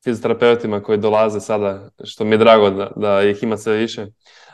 [0.04, 4.08] fizioterapeutima koji dolaze sada, što mi je drago da, da ih ima sve više.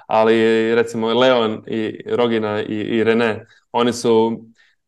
[0.07, 0.35] Ali
[0.75, 4.43] recimo Leon i Rogina i, i René, oni su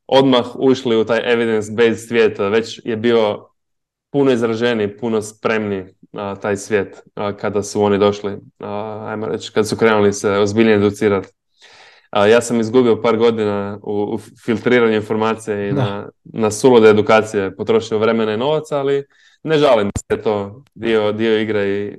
[0.07, 3.52] odmah ušli u taj evidence-based svijet, već je bio
[4.13, 7.03] puno izraženi, puno spremni na taj svijet
[7.39, 8.37] kada su oni došli,
[9.07, 11.29] ajmo reći, kada su krenuli se ozbiljnije educirati.
[12.29, 17.97] ja sam izgubio par godina u, u filtriranju informacije i na, na sulude edukacije, potrošio
[17.97, 19.05] vremena i novaca, ali
[19.43, 21.97] ne žalim se to dio, dio igre i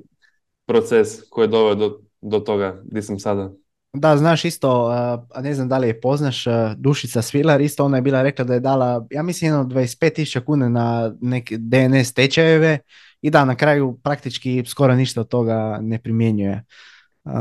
[0.67, 3.51] proces koji je doveo do, do toga gdje sam sada.
[3.95, 4.89] Da, znaš isto,
[5.35, 6.45] a ne znam da li je poznaš,
[6.77, 10.69] Dušica Svilar, isto ona je bila rekla da je dala, ja mislim, jedno 25.000 kuna
[10.69, 12.79] na neke DNS tečajeve
[13.23, 16.65] i da, na kraju praktički skoro ništa od toga ne primjenjuje.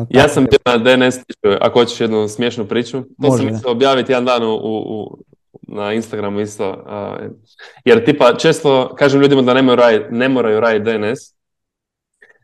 [0.10, 3.72] ja sam bio na DNS tečaju, ako hoćeš jednu smiješnu priču, to Može, sam mislio
[3.72, 5.18] objaviti jedan dan u, u,
[5.62, 6.86] na Instagramu isto.
[7.86, 11.20] jer tipa često kažem ljudima da ne moraju raditi, ne moraju raditi DNS,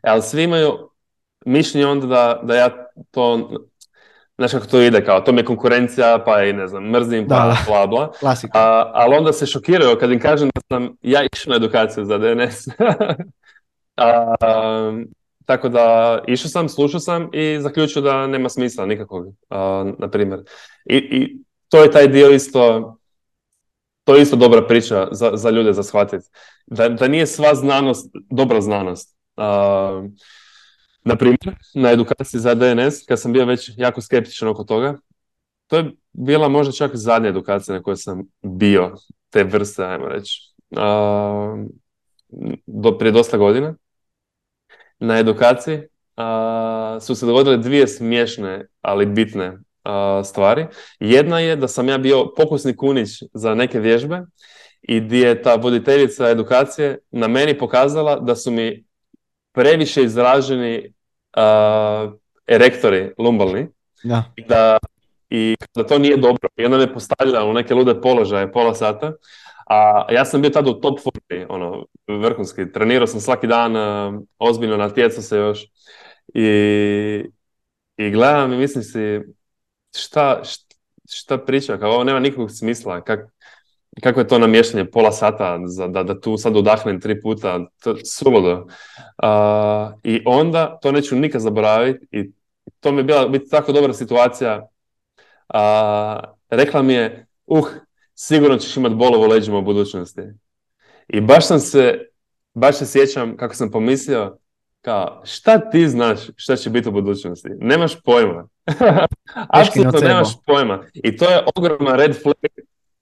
[0.02, 0.72] ali svi imaju
[1.46, 3.50] mišljenje onda da, da ja to
[4.40, 7.56] Znaš kako to ide, kao to mi je konkurencija, pa i ne znam, mrzim, pa
[7.66, 8.12] bla bla.
[8.54, 12.18] A, ali onda se šokiraju kad im kažem da sam ja išao na edukaciju za
[12.18, 12.68] DNS.
[13.96, 14.34] a,
[15.44, 19.26] tako da išao sam, slušao sam i zaključio da nema smisla nikakvog,
[19.98, 20.40] na primjer.
[20.84, 21.36] I, I
[21.68, 22.96] to je taj dio isto,
[24.04, 26.24] to je isto dobra priča za, za ljude za shvatiti.
[26.66, 29.16] Da, da nije sva znanost dobra znanost.
[31.04, 34.98] Na primjer, na edukaciji za DNS, kad sam bio već jako skeptičan oko toga,
[35.66, 38.94] to je bila možda čak zadnja edukacija na kojoj sam bio
[39.30, 40.52] te vrste, ajmo reći,
[42.66, 43.74] do, prije dosta godina.
[44.98, 45.80] Na edukaciji
[47.00, 49.58] su se dogodile dvije smiješne, ali bitne
[50.24, 50.66] stvari.
[51.00, 54.22] Jedna je da sam ja bio pokusni kunić za neke vježbe
[54.82, 58.84] i gdje je ta voditeljica edukacije na meni pokazala da su mi
[59.52, 60.92] previše izraženi
[61.36, 62.12] uh,
[62.46, 63.68] erektori lumbalni
[64.02, 64.24] da.
[64.36, 64.78] I, da,
[65.30, 66.48] i da to nije dobro.
[66.56, 69.12] I onda me postavljala u neke lude položaje pola sata.
[69.66, 72.72] A ja sam bio tada u top formi, ono, vrhunski.
[72.72, 75.64] Trenirao sam svaki dan, uh, ozbiljno natjecao se još.
[76.34, 77.24] I,
[77.96, 79.20] i gledam i mislim si,
[79.96, 80.74] šta, šta,
[81.10, 83.20] šta priča, kao ovo nema nikakvog smisla, kak,
[84.02, 87.96] kako je to namještanje pola sata za, da, da tu sad udahnem tri puta, to
[88.04, 88.66] suludo.
[90.02, 92.30] I onda, to neću nikad zaboraviti i
[92.80, 94.66] to mi je bila biti tako dobra situacija.
[95.54, 97.68] Uh, rekla mi je, uh,
[98.14, 100.22] sigurno ćeš imati bolovo leđima u budućnosti.
[101.08, 102.08] I baš sam se,
[102.54, 104.36] baš se sjećam kako sam pomislio,
[104.80, 107.48] kao, šta ti znaš šta će biti u budućnosti?
[107.60, 108.48] Nemaš pojma.
[109.60, 110.84] Apsolutno nemaš pojma.
[110.94, 112.36] I to je ogroman red flag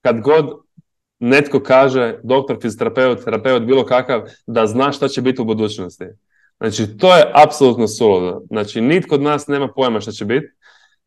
[0.03, 0.68] kad god
[1.19, 6.05] netko kaže, doktor, fizioterapeut, terapeut, bilo kakav, da zna šta će biti u budućnosti.
[6.61, 8.43] Znači, to je apsolutno suludo.
[8.51, 10.47] Znači, nitko od nas nema pojma šta će biti.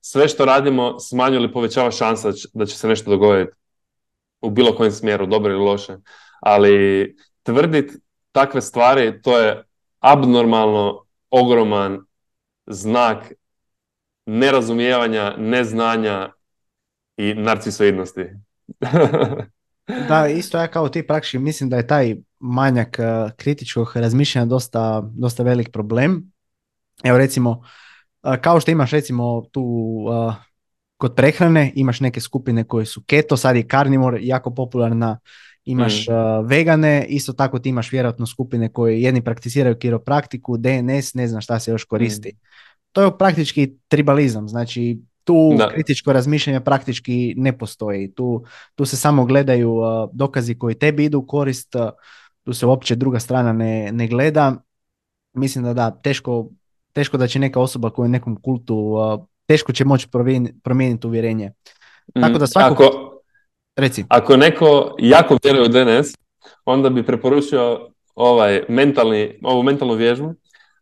[0.02, 3.52] Sve što radimo smanjuje ili povećava šansa da će se nešto dogoditi
[4.42, 5.98] u bilo kojem smjeru, dobro ili loše.
[6.40, 7.94] Ali tvrditi
[8.32, 9.64] takve stvari, to je
[10.00, 12.00] abnormalno ogroman
[12.68, 13.34] znak
[14.26, 16.32] nerazumijevanja, neznanja
[17.18, 18.26] i narcisoidnosti.
[19.88, 25.10] Da, isto ja kao ti praktički mislim da je taj manjak uh, kritičkog razmišljanja dosta,
[25.14, 26.32] dosta velik problem.
[27.04, 30.34] Evo recimo, uh, kao što imaš recimo tu uh,
[30.98, 35.20] kod prehrane, imaš neke skupine koje su keto, sad je carnivore jako popularna,
[35.66, 36.48] imaš mm.
[36.48, 41.60] vegane, isto tako ti imaš vjerojatno skupine koje jedni prakticiraju kiropraktiku, DNS, ne znam šta
[41.60, 42.30] se još koristi.
[42.30, 42.38] Mm.
[42.92, 48.14] To je praktički tribalizam, znači tu kritičko razmišljanje praktički ne postoji.
[48.14, 48.44] Tu,
[48.76, 51.90] tu se samo gledaju uh, dokazi koji tebi idu u korist, uh,
[52.44, 54.56] tu se uopće druga strana ne, ne gleda.
[55.34, 56.50] Mislim da da, teško,
[56.94, 60.08] teško da će neka osoba koja je u nekom kultu, uh, teško će moći
[60.64, 61.52] promijeniti uvjerenje.
[62.14, 62.84] Tako da svako...
[62.84, 63.08] Ako,
[63.76, 64.06] Reci.
[64.10, 66.08] ako neko jako vjeruje u DNS,
[66.66, 70.34] onda bi preporučio ovaj mentalni, ovu mentalnu vježbu,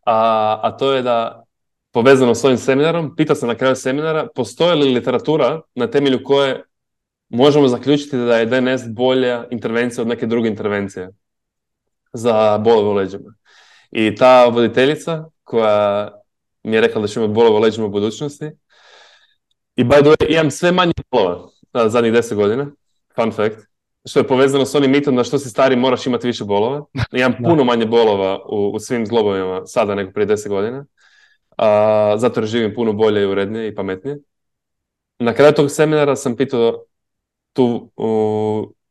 [0.06, 1.44] a, a to je da
[1.92, 6.64] povezano s ovim seminarom, pita se na kraju seminara, postoji li literatura na temelju koje
[7.28, 11.10] možemo zaključiti da je DNS bolja intervencija od neke druge intervencije
[12.12, 13.34] za bolove u leđima.
[13.90, 16.10] I ta voditeljica koja
[16.62, 18.50] mi je rekla da će imati bolove u leđima u budućnosti,
[19.76, 21.48] i by the way, imam sve manje bolova
[21.86, 22.66] zadnjih deset godina,
[23.14, 23.56] fun fact,
[24.04, 26.84] što je povezano s onim mitom da što si stari moraš imati više bolova.
[27.12, 30.84] Imam puno manje bolova u, u svim zglobovima sada nego prije deset godina.
[31.60, 34.18] A, zato jer živim puno bolje i urednije i pametnije.
[35.18, 36.84] Na kraju tog seminara sam pitao
[37.52, 37.90] tu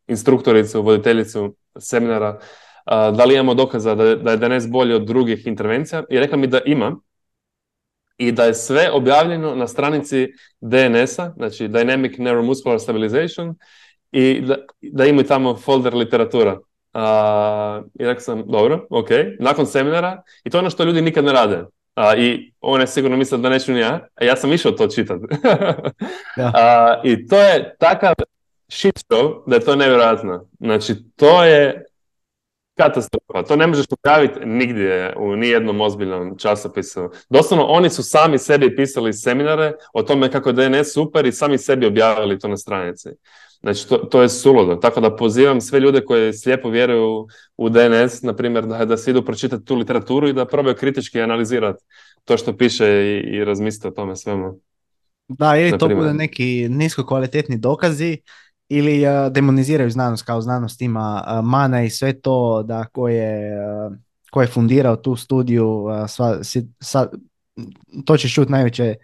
[0.08, 2.40] instruktoricu, voditeljicu seminara,
[2.86, 6.48] da li imamo dokaza da, da je DNS bolji od drugih intervencija i rekla mi
[6.48, 7.00] da ima
[8.18, 10.28] i da je sve objavljeno na stranici
[10.62, 13.56] DNS-a, znači Dynamic Neuromuscular Stabilization
[14.12, 16.60] i da, da imaju tamo folder literatura.
[16.94, 19.10] Uh, I rekao sam, dobro, ok,
[19.40, 21.66] nakon seminara, i to je ono što ljudi nikad ne rade.
[22.00, 25.26] Uh, I one sigurno misle da neću ni ja, a ja sam išao to čitati.
[26.38, 27.02] ja.
[27.10, 28.14] I to je takav
[28.72, 30.46] shit show da je to nevjerojatno.
[30.60, 31.86] Znači, to je
[32.78, 33.44] katastrofa.
[33.48, 37.10] To ne možeš popraviti nigdje u nijednom ozbiljnom časopisu.
[37.30, 41.58] Doslovno, oni su sami sebi pisali seminare o tome kako je DNS super i sami
[41.58, 43.10] sebi objavili to na stranici.
[43.62, 44.76] Znači, to, to je suludo.
[44.76, 47.28] Tako da pozivam sve ljude koji slijepo vjeruju
[47.58, 51.22] u DNS, na primjer, da, da se idu pročitati tu literaturu i da probaju kritički
[51.22, 51.84] analizirati
[52.26, 54.60] to što piše i, i razmisliti o tome svemu.
[55.28, 58.18] Da, ili to bude neki nisko kvalitetni dokazi
[58.70, 63.58] ili uh, demoniziraju znanost kao znanost ima uh, mana i sve to da ko je,
[63.88, 63.96] uh,
[64.32, 66.40] ko je fundirao tu studiju, sva,
[66.80, 67.08] sa,
[68.06, 68.96] to će čuti najveće,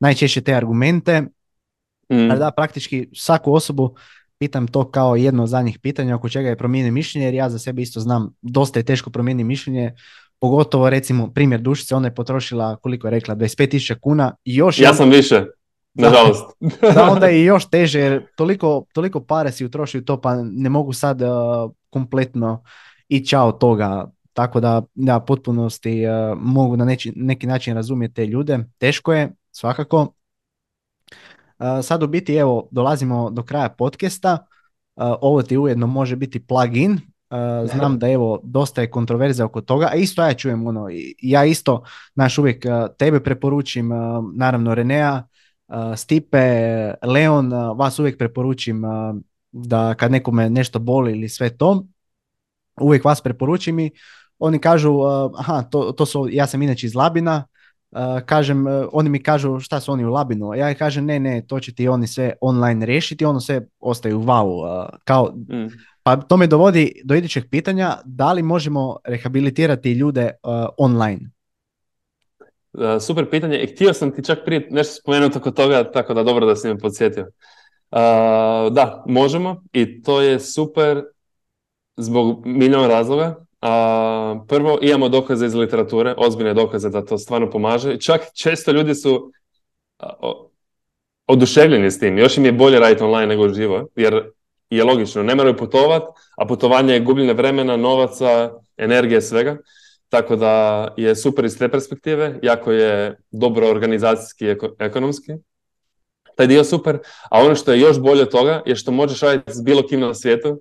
[0.00, 1.22] najčešće te argumente.
[2.12, 2.30] Mm.
[2.30, 3.94] Ali da, praktički svaku osobu
[4.38, 7.58] pitam to kao jedno od zadnjih pitanja oko čega je promijeni mišljenje, jer ja za
[7.58, 9.94] sebe isto znam, dosta je teško promijeniti mišljenje,
[10.38, 14.78] pogotovo recimo primjer Dušice, ona je potrošila, koliko je rekla, 25.000 kuna i još...
[14.78, 15.44] Ja sam više.
[15.94, 16.44] Nažalost.
[16.94, 20.92] da, onda je još teže jer toliko, toliko pare si utrošio to pa ne mogu
[20.92, 21.28] sad uh,
[21.90, 22.62] kompletno
[23.08, 24.10] i čao toga.
[24.32, 28.58] Tako da, ja potpunosti uh, mogu na neči, neki način razumjeti te ljude.
[28.78, 30.12] Teško je, svakako.
[31.58, 34.46] Uh, sad u biti, evo, dolazimo do kraja podcasta.
[34.96, 37.00] Ovo ti ujedno može biti plug-in.
[37.74, 40.86] Znam da evo, dosta je kontroverze oko toga, a isto ja čujem ono,
[41.22, 41.82] ja isto,
[42.14, 42.66] naš uvijek
[42.98, 43.90] tebe preporučim,
[44.34, 45.22] naravno Renea,
[45.96, 48.82] Stipe, Leon, vas uvijek preporučim
[49.52, 51.86] da kad nekome nešto boli ili sve to,
[52.80, 53.90] uvijek vas preporučim i
[54.38, 55.00] oni kažu,
[55.38, 57.46] aha, to, to su, ja sam inače iz Labina,
[58.26, 61.74] kažem, oni mi kažu šta su oni u Labinu, ja kažem ne, ne, to će
[61.74, 65.66] ti oni sve online riješiti, ono sve ostaju wow, kao, mm.
[66.02, 70.30] pa to me dovodi do idućeg pitanja, da li možemo rehabilitirati ljude
[70.78, 71.20] online?
[72.72, 76.22] Uh, super pitanje i htio sam ti čak prije nešto spomenuti oko toga, tako da
[76.22, 77.22] dobro da si me podsjetio.
[77.22, 77.98] Uh,
[78.72, 81.02] da, možemo i to je super
[81.96, 83.43] zbog milijuna razloga.
[83.64, 83.70] Uh,
[84.48, 88.00] prvo, imamo dokaze iz literature, ozbiljne dokaze da to stvarno pomaže.
[88.00, 89.32] Čak često ljudi su
[91.26, 92.18] oduševljeni s tim.
[92.18, 94.30] Još im je bolje raditi online nego živo, jer
[94.70, 99.56] je logično, ne moraju putovati, a putovanje je gubljenje vremena, novaca, energije, svega.
[100.08, 105.32] Tako da je super iz te perspektive, jako je dobro organizacijski i ekonomski.
[106.36, 106.98] Taj dio super,
[107.30, 110.00] a ono što je još bolje od toga je što možeš raditi s bilo kim
[110.00, 110.60] na svijetu,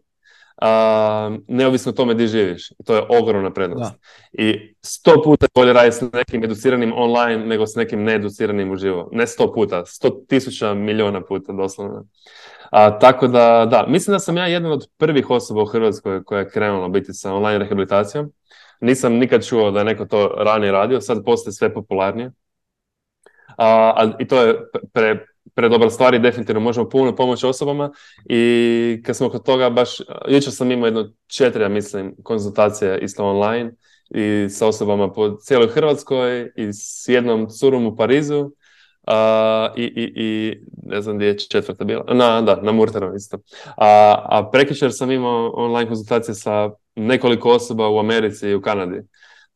[0.62, 2.72] a, neovisno o tome gdje živiš.
[2.72, 3.94] I to je ogromna prednost.
[4.34, 9.10] I sto puta bolje raditi s nekim educiranim online nego s nekim needuciranim uživo.
[9.12, 12.06] Ne sto puta, sto tisuća milijuna puta doslovno.
[12.72, 16.40] A, tako da, da, mislim da sam ja jedan od prvih osoba u Hrvatskoj koja
[16.40, 18.32] je krenula biti sa online rehabilitacijom.
[18.82, 22.32] Nisam nikad čuo da je neko to ranije radio, sad postaje sve popularnije.
[23.58, 24.56] A, I to je
[24.94, 25.26] pre,
[25.56, 27.92] pre dobra stvar i definitivno možemo puno pomoći osobama
[28.30, 29.90] i kad smo kod toga baš,
[30.28, 33.72] jučer sam imao jedno četiri, ja mislim, konzultacije isto online
[34.10, 38.52] i sa osobama po cijeloj Hrvatskoj i s jednom curom u Parizu
[39.76, 43.38] i, i, i ne znam gdje je četvrta bila, na, da, na Murteru isto.
[43.78, 49.02] A, a prekjučer sam imao online konzultacije sa nekoliko osoba u Americi i u Kanadi,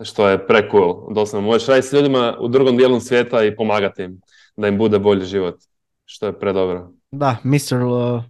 [0.04, 1.14] što je pre cool.
[1.14, 4.22] Doslovno, možeš raditi s ljudima u drugom dijelu svijeta i pomagati im
[4.58, 5.56] da im bude bolji život,
[6.08, 6.92] što je predobro.
[7.12, 7.84] Da, Mr.
[7.84, 8.24] Uh,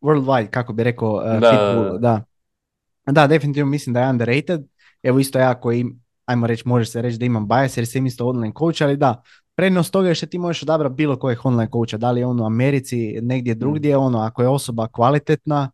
[0.00, 2.24] worldwide, kako bi rekao, uh, da, da.
[3.06, 3.26] da.
[3.26, 4.60] definitivno mislim da je underrated.
[5.02, 5.86] Evo isto ja koji,
[6.26, 9.22] ajmo reći, može se reći da imam bias jer sam isto online coach, ali da,
[9.54, 12.40] Prednost toga je što ti možeš odabrati bilo kojeg online coacha, da li je on
[12.40, 15.70] u Americi, negdje drugdje, ono, ako je osoba kvalitetna,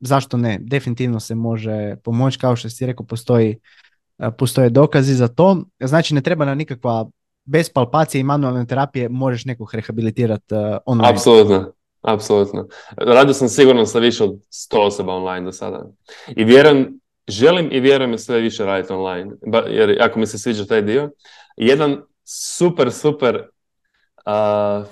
[0.00, 0.58] zašto ne?
[0.60, 3.58] Definitivno se može pomoći, kao što si rekao, postoji,
[4.38, 5.64] postoje dokazi za to.
[5.80, 7.06] Znači ne treba na nikakva
[7.50, 11.10] bez palpacije i manualne terapije možeš nekog rehabilitirati uh, online.
[11.10, 11.72] Apsolutno,
[12.02, 12.68] apsolutno.
[12.96, 15.86] Radio sam sigurno sa više od 100 osoba online do sada.
[16.36, 19.32] I vjerujem, želim i vjerujem sve više raditi online,
[19.68, 21.10] jer ako mi se sviđa taj dio.
[21.56, 23.36] Jedan super, super
[24.26, 24.86] uh,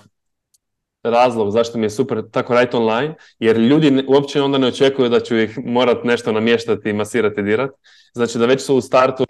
[1.02, 5.20] razlog zašto mi je super tako raditi online, jer ljudi uopće onda ne očekuju da
[5.20, 7.74] ću ih morat nešto namještati, masirati, dirati.
[8.14, 9.24] Znači da već su u startu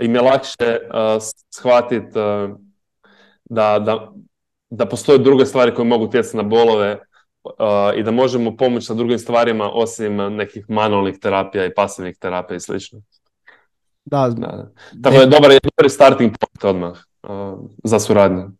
[0.00, 2.06] im je lakše uh, shvatiti
[3.44, 4.12] da, da,
[4.70, 6.98] da postoje druge stvari koje mogu utjecati na bolove
[7.96, 12.60] i da možemo pomoći sa drugim stvarima osim nekih manualnih terapija i pasivnih terapija i
[12.60, 13.00] slično.
[14.04, 14.72] Da, da.
[15.02, 16.98] Tako je dobar, dobar starting point odmah
[17.84, 18.50] za suradnju.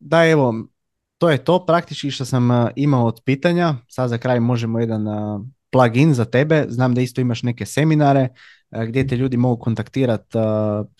[0.00, 0.54] Da, evo,
[1.18, 3.74] to je to praktički što sam imao od pitanja.
[3.88, 5.04] Sad za kraj možemo jedan
[5.70, 6.64] plugin za tebe.
[6.68, 8.28] Znam da isto imaš neke seminare
[8.70, 10.38] gdje te ljudi mogu kontaktirati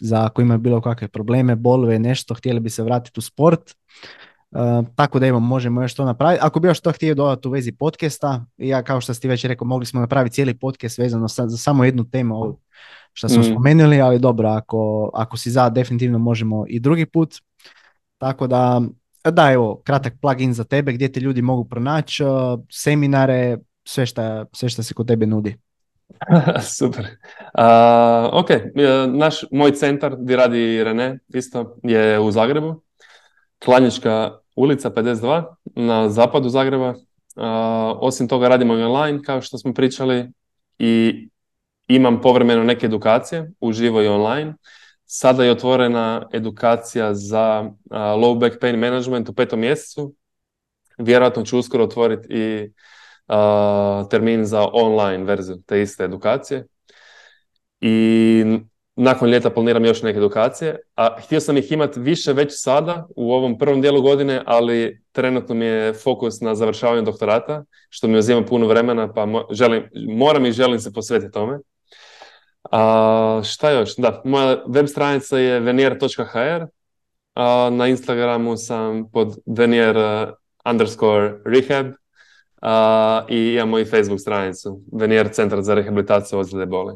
[0.00, 3.74] za ako imaju bilo kakve probleme, bolove, nešto, htjeli bi se vratiti u sport.
[4.94, 6.40] tako da evo, možemo još to napraviti.
[6.44, 9.66] Ako bi još to htio dodati u vezi podcasta, ja kao što ste već rekao,
[9.66, 12.58] mogli smo napraviti cijeli podcast vezano sa, za samo jednu temu
[13.12, 13.44] što smo mm.
[13.44, 17.34] spomenuli, ali dobro, ako, ako si za, definitivno možemo i drugi put.
[18.18, 18.82] Tako da,
[19.30, 22.24] da, evo, kratak plugin za tebe gdje te ljudi mogu pronaći,
[22.70, 25.56] seminare, sve što sve šta se kod tebe nudi.
[26.78, 27.04] Super.
[27.58, 28.62] Uh, ok, e,
[29.06, 32.82] naš, moj centar gdje radi Rene isto je u Zagrebu.
[33.64, 36.88] Klanjička ulica 52 na zapadu Zagreba.
[36.90, 36.96] Uh,
[38.00, 40.30] osim toga radimo i online kao što smo pričali
[40.78, 41.28] i
[41.88, 44.54] imam povremeno neke edukacije uživo i online.
[45.04, 50.14] Sada je otvorena edukacija za uh, low back pain management u petom mjesecu.
[50.98, 52.72] Vjerojatno ću uskoro otvoriti i
[54.10, 56.66] termin za online verziju te iste edukacije.
[57.80, 58.44] I
[58.96, 63.32] nakon ljeta planiram još neke edukacije, a htio sam ih imati više već sada u
[63.32, 68.44] ovom prvom dijelu godine, ali trenutno mi je fokus na završavanju doktorata, što mi uzima
[68.44, 71.58] puno vremena, pa želim, moram i želim se posvetiti tome.
[72.70, 73.96] A, šta još?
[73.96, 76.66] Da, moja web stranica je venier.hr,
[77.70, 79.96] na Instagramu sam pod venier
[80.70, 81.86] underscore rehab,
[83.28, 86.94] i imamo i Facebook stranicu Venier Centar za rehabilitaciju ozljede boli.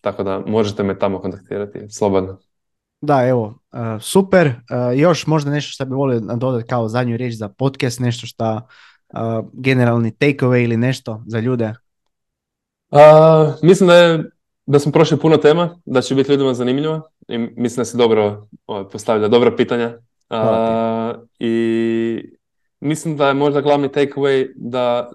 [0.00, 2.38] Tako da možete me tamo kontaktirati slobodno.
[3.00, 3.58] Da, evo,
[4.00, 4.52] super.
[4.96, 8.60] Još možda nešto što bi volio dodati kao zadnju riječ za podcast, nešto što
[9.52, 11.74] generalni takeaway ili nešto za ljude?
[13.62, 14.24] mislim da, je,
[14.66, 18.48] da smo prošli puno tema, da će biti ljudima zanimljivo i mislim da se dobro
[18.92, 19.98] postavlja dobra pitanja.
[21.38, 22.37] I
[22.80, 25.10] mislim da je možda glavni takeaway da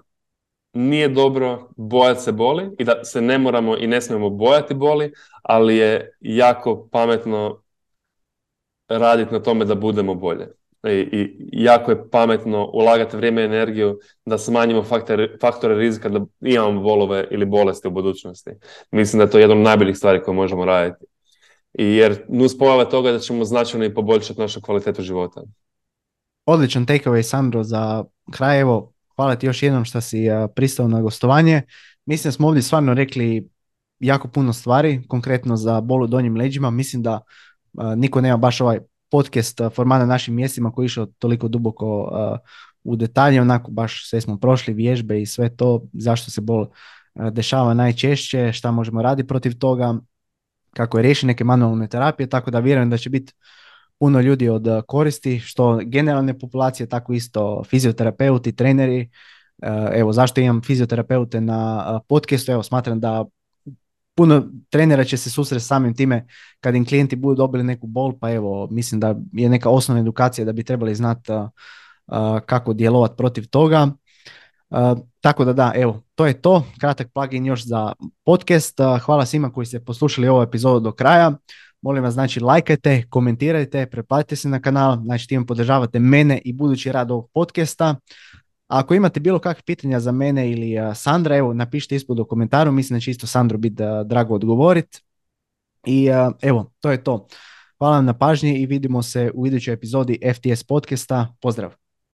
[0.72, 5.12] nije dobro bojati se boli i da se ne moramo i ne smijemo bojati boli,
[5.42, 7.62] ali je jako pametno
[8.88, 10.48] raditi na tome da budemo bolje.
[10.84, 16.20] I, i jako je pametno ulagati vrijeme i energiju da smanjimo faktore, faktore rizika da
[16.40, 18.50] imamo bolove ili bolesti u budućnosti.
[18.90, 21.04] Mislim da je to jedna od najboljih stvari koje možemo raditi.
[21.78, 25.42] I jer nus pojave toga da ćemo značajno i poboljšati našu kvalitetu života.
[26.46, 28.60] Odličan takeaway, Sandro, za kraj.
[28.60, 31.62] Evo, hvala ti još jednom što si pristao na gostovanje.
[32.06, 33.48] Mislim da smo ovdje stvarno rekli
[34.00, 36.70] jako puno stvari, konkretno za bol u donjim leđima.
[36.70, 37.20] Mislim da
[37.96, 38.78] niko nema baš ovaj
[39.10, 42.10] podcast format na našim mjestima koji je išao toliko duboko
[42.84, 46.66] u detalje, onako baš sve smo prošli, vježbe i sve to, zašto se bol
[47.14, 49.94] dešava najčešće, šta možemo raditi protiv toga,
[50.70, 53.32] kako je riješiti neke manualne terapije, tako da vjerujem da će biti
[54.04, 59.10] puno ljudi od eh, koristi, što generalne populacije, tako isto fizioterapeuti, treneri.
[59.62, 62.52] Eh, evo, zašto imam fizioterapeute na eh, podcastu?
[62.52, 63.24] Evo, smatram da
[64.14, 66.26] puno trenera će se susresti samim time
[66.60, 70.44] kad im klijenti budu dobili neku bol, pa evo, mislim da je neka osnovna edukacija
[70.44, 71.32] da bi trebali znati
[72.46, 73.88] kako djelovati protiv toga.
[75.20, 76.64] tako da da, evo, to je to.
[76.80, 77.92] Kratak plugin još za
[78.24, 78.78] podcast.
[79.04, 81.32] hvala svima koji ste poslušali ovu epizodu do kraja.
[81.84, 86.92] Molim vas, znači, lajkajte, komentirajte, preplatite se na kanal, znači tim podržavate mene i budući
[86.92, 87.96] rad ovog podcasta.
[88.68, 92.96] Ako imate bilo kakve pitanja za mene ili Sandra, evo, napišite ispod u komentaru, mislim
[92.96, 95.00] da će isto Sandro biti drago odgovoriti.
[95.86, 96.08] I
[96.42, 97.26] evo, to je to.
[97.78, 101.34] Hvala vam na pažnji i vidimo se u idućoj epizodi FTS podcasta.
[101.40, 101.83] Pozdrav!